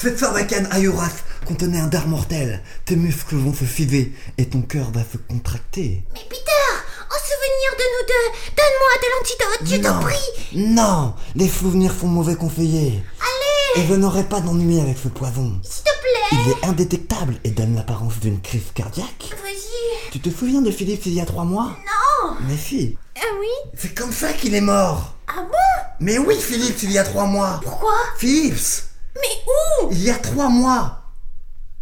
[0.00, 1.10] Cette sarbacane Ayuras
[1.46, 2.62] contenait un dard mortel.
[2.84, 6.04] Tes muscles vont se fiver et ton cœur va se contracter.
[6.14, 6.68] Mais Peter,
[7.10, 10.00] en souvenir de nous deux, donne-moi de l'antidote, je t'en Non.
[10.00, 10.56] prie.
[10.56, 13.02] Non, les souvenirs sont mauvais conseillers.
[13.20, 15.58] Allez, Et je n'aurai pas d'ennui avec ce poison.
[15.64, 16.42] s'il te plaît.
[16.44, 19.30] Il est indétectable et donne l'apparence d'une crise cardiaque.
[19.42, 20.10] Vas-y.
[20.12, 21.76] Tu te souviens de Philippe il y a trois mois?
[22.24, 22.36] Non.
[22.48, 25.14] Mais si, Ah oui c'est comme ça qu'il est mort.
[25.26, 25.84] Ah bon?
[26.00, 27.60] Mais oui, Philippe, il y a trois mois.
[27.62, 27.92] Pourquoi?
[28.16, 28.84] Philips,
[29.20, 31.02] Mais où il y a trois mois.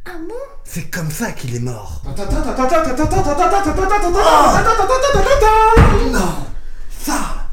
[0.07, 0.35] Ah bon
[0.65, 2.03] C'est comme ça qu'il est mort.
[6.13, 6.35] Non,
[7.05, 7.49] ça.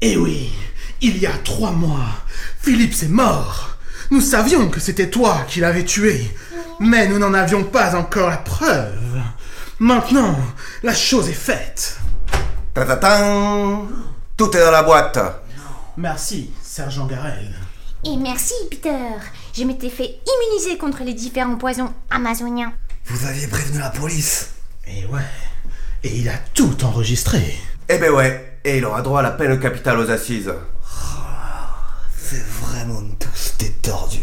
[0.00, 0.52] Eh oui,
[1.00, 2.06] il y a trois mois,
[2.60, 3.76] Philippe est mort.
[4.10, 6.30] Nous savions que c'était toi qui l'avais tué,
[6.78, 9.20] mais nous n'en avions pas encore la preuve.
[9.78, 10.36] Maintenant,
[10.82, 11.98] la chose est faite.
[14.36, 15.18] Tout est dans la boîte.
[15.96, 17.54] Merci, sergent Garel.
[18.08, 18.96] Et merci, Peter.
[19.52, 22.72] Je m'étais fait immuniser contre les différents poisons amazoniens.
[23.06, 24.50] Vous aviez prévenu la police.
[24.86, 25.22] Et ouais,
[26.04, 27.40] et il a tout enregistré.
[27.88, 30.52] Eh ben ouais, et il aura droit à la peine capitale aux assises.
[32.16, 34.22] C'est vraiment tous des tordus.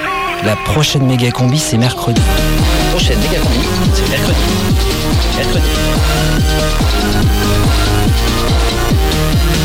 [0.43, 2.21] La prochaine méga combi, c'est mercredi.
[2.21, 3.59] La prochaine méga combi,
[3.93, 4.39] c'est mercredi.
[5.37, 5.65] Mercredi.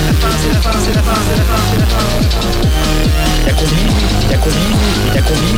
[0.06, 2.04] La fin, c'est la fin, c'est la fin, c'est la fin, c'est la fin.
[3.46, 3.86] La combi,
[4.30, 4.66] la combi,
[5.14, 5.54] la combi.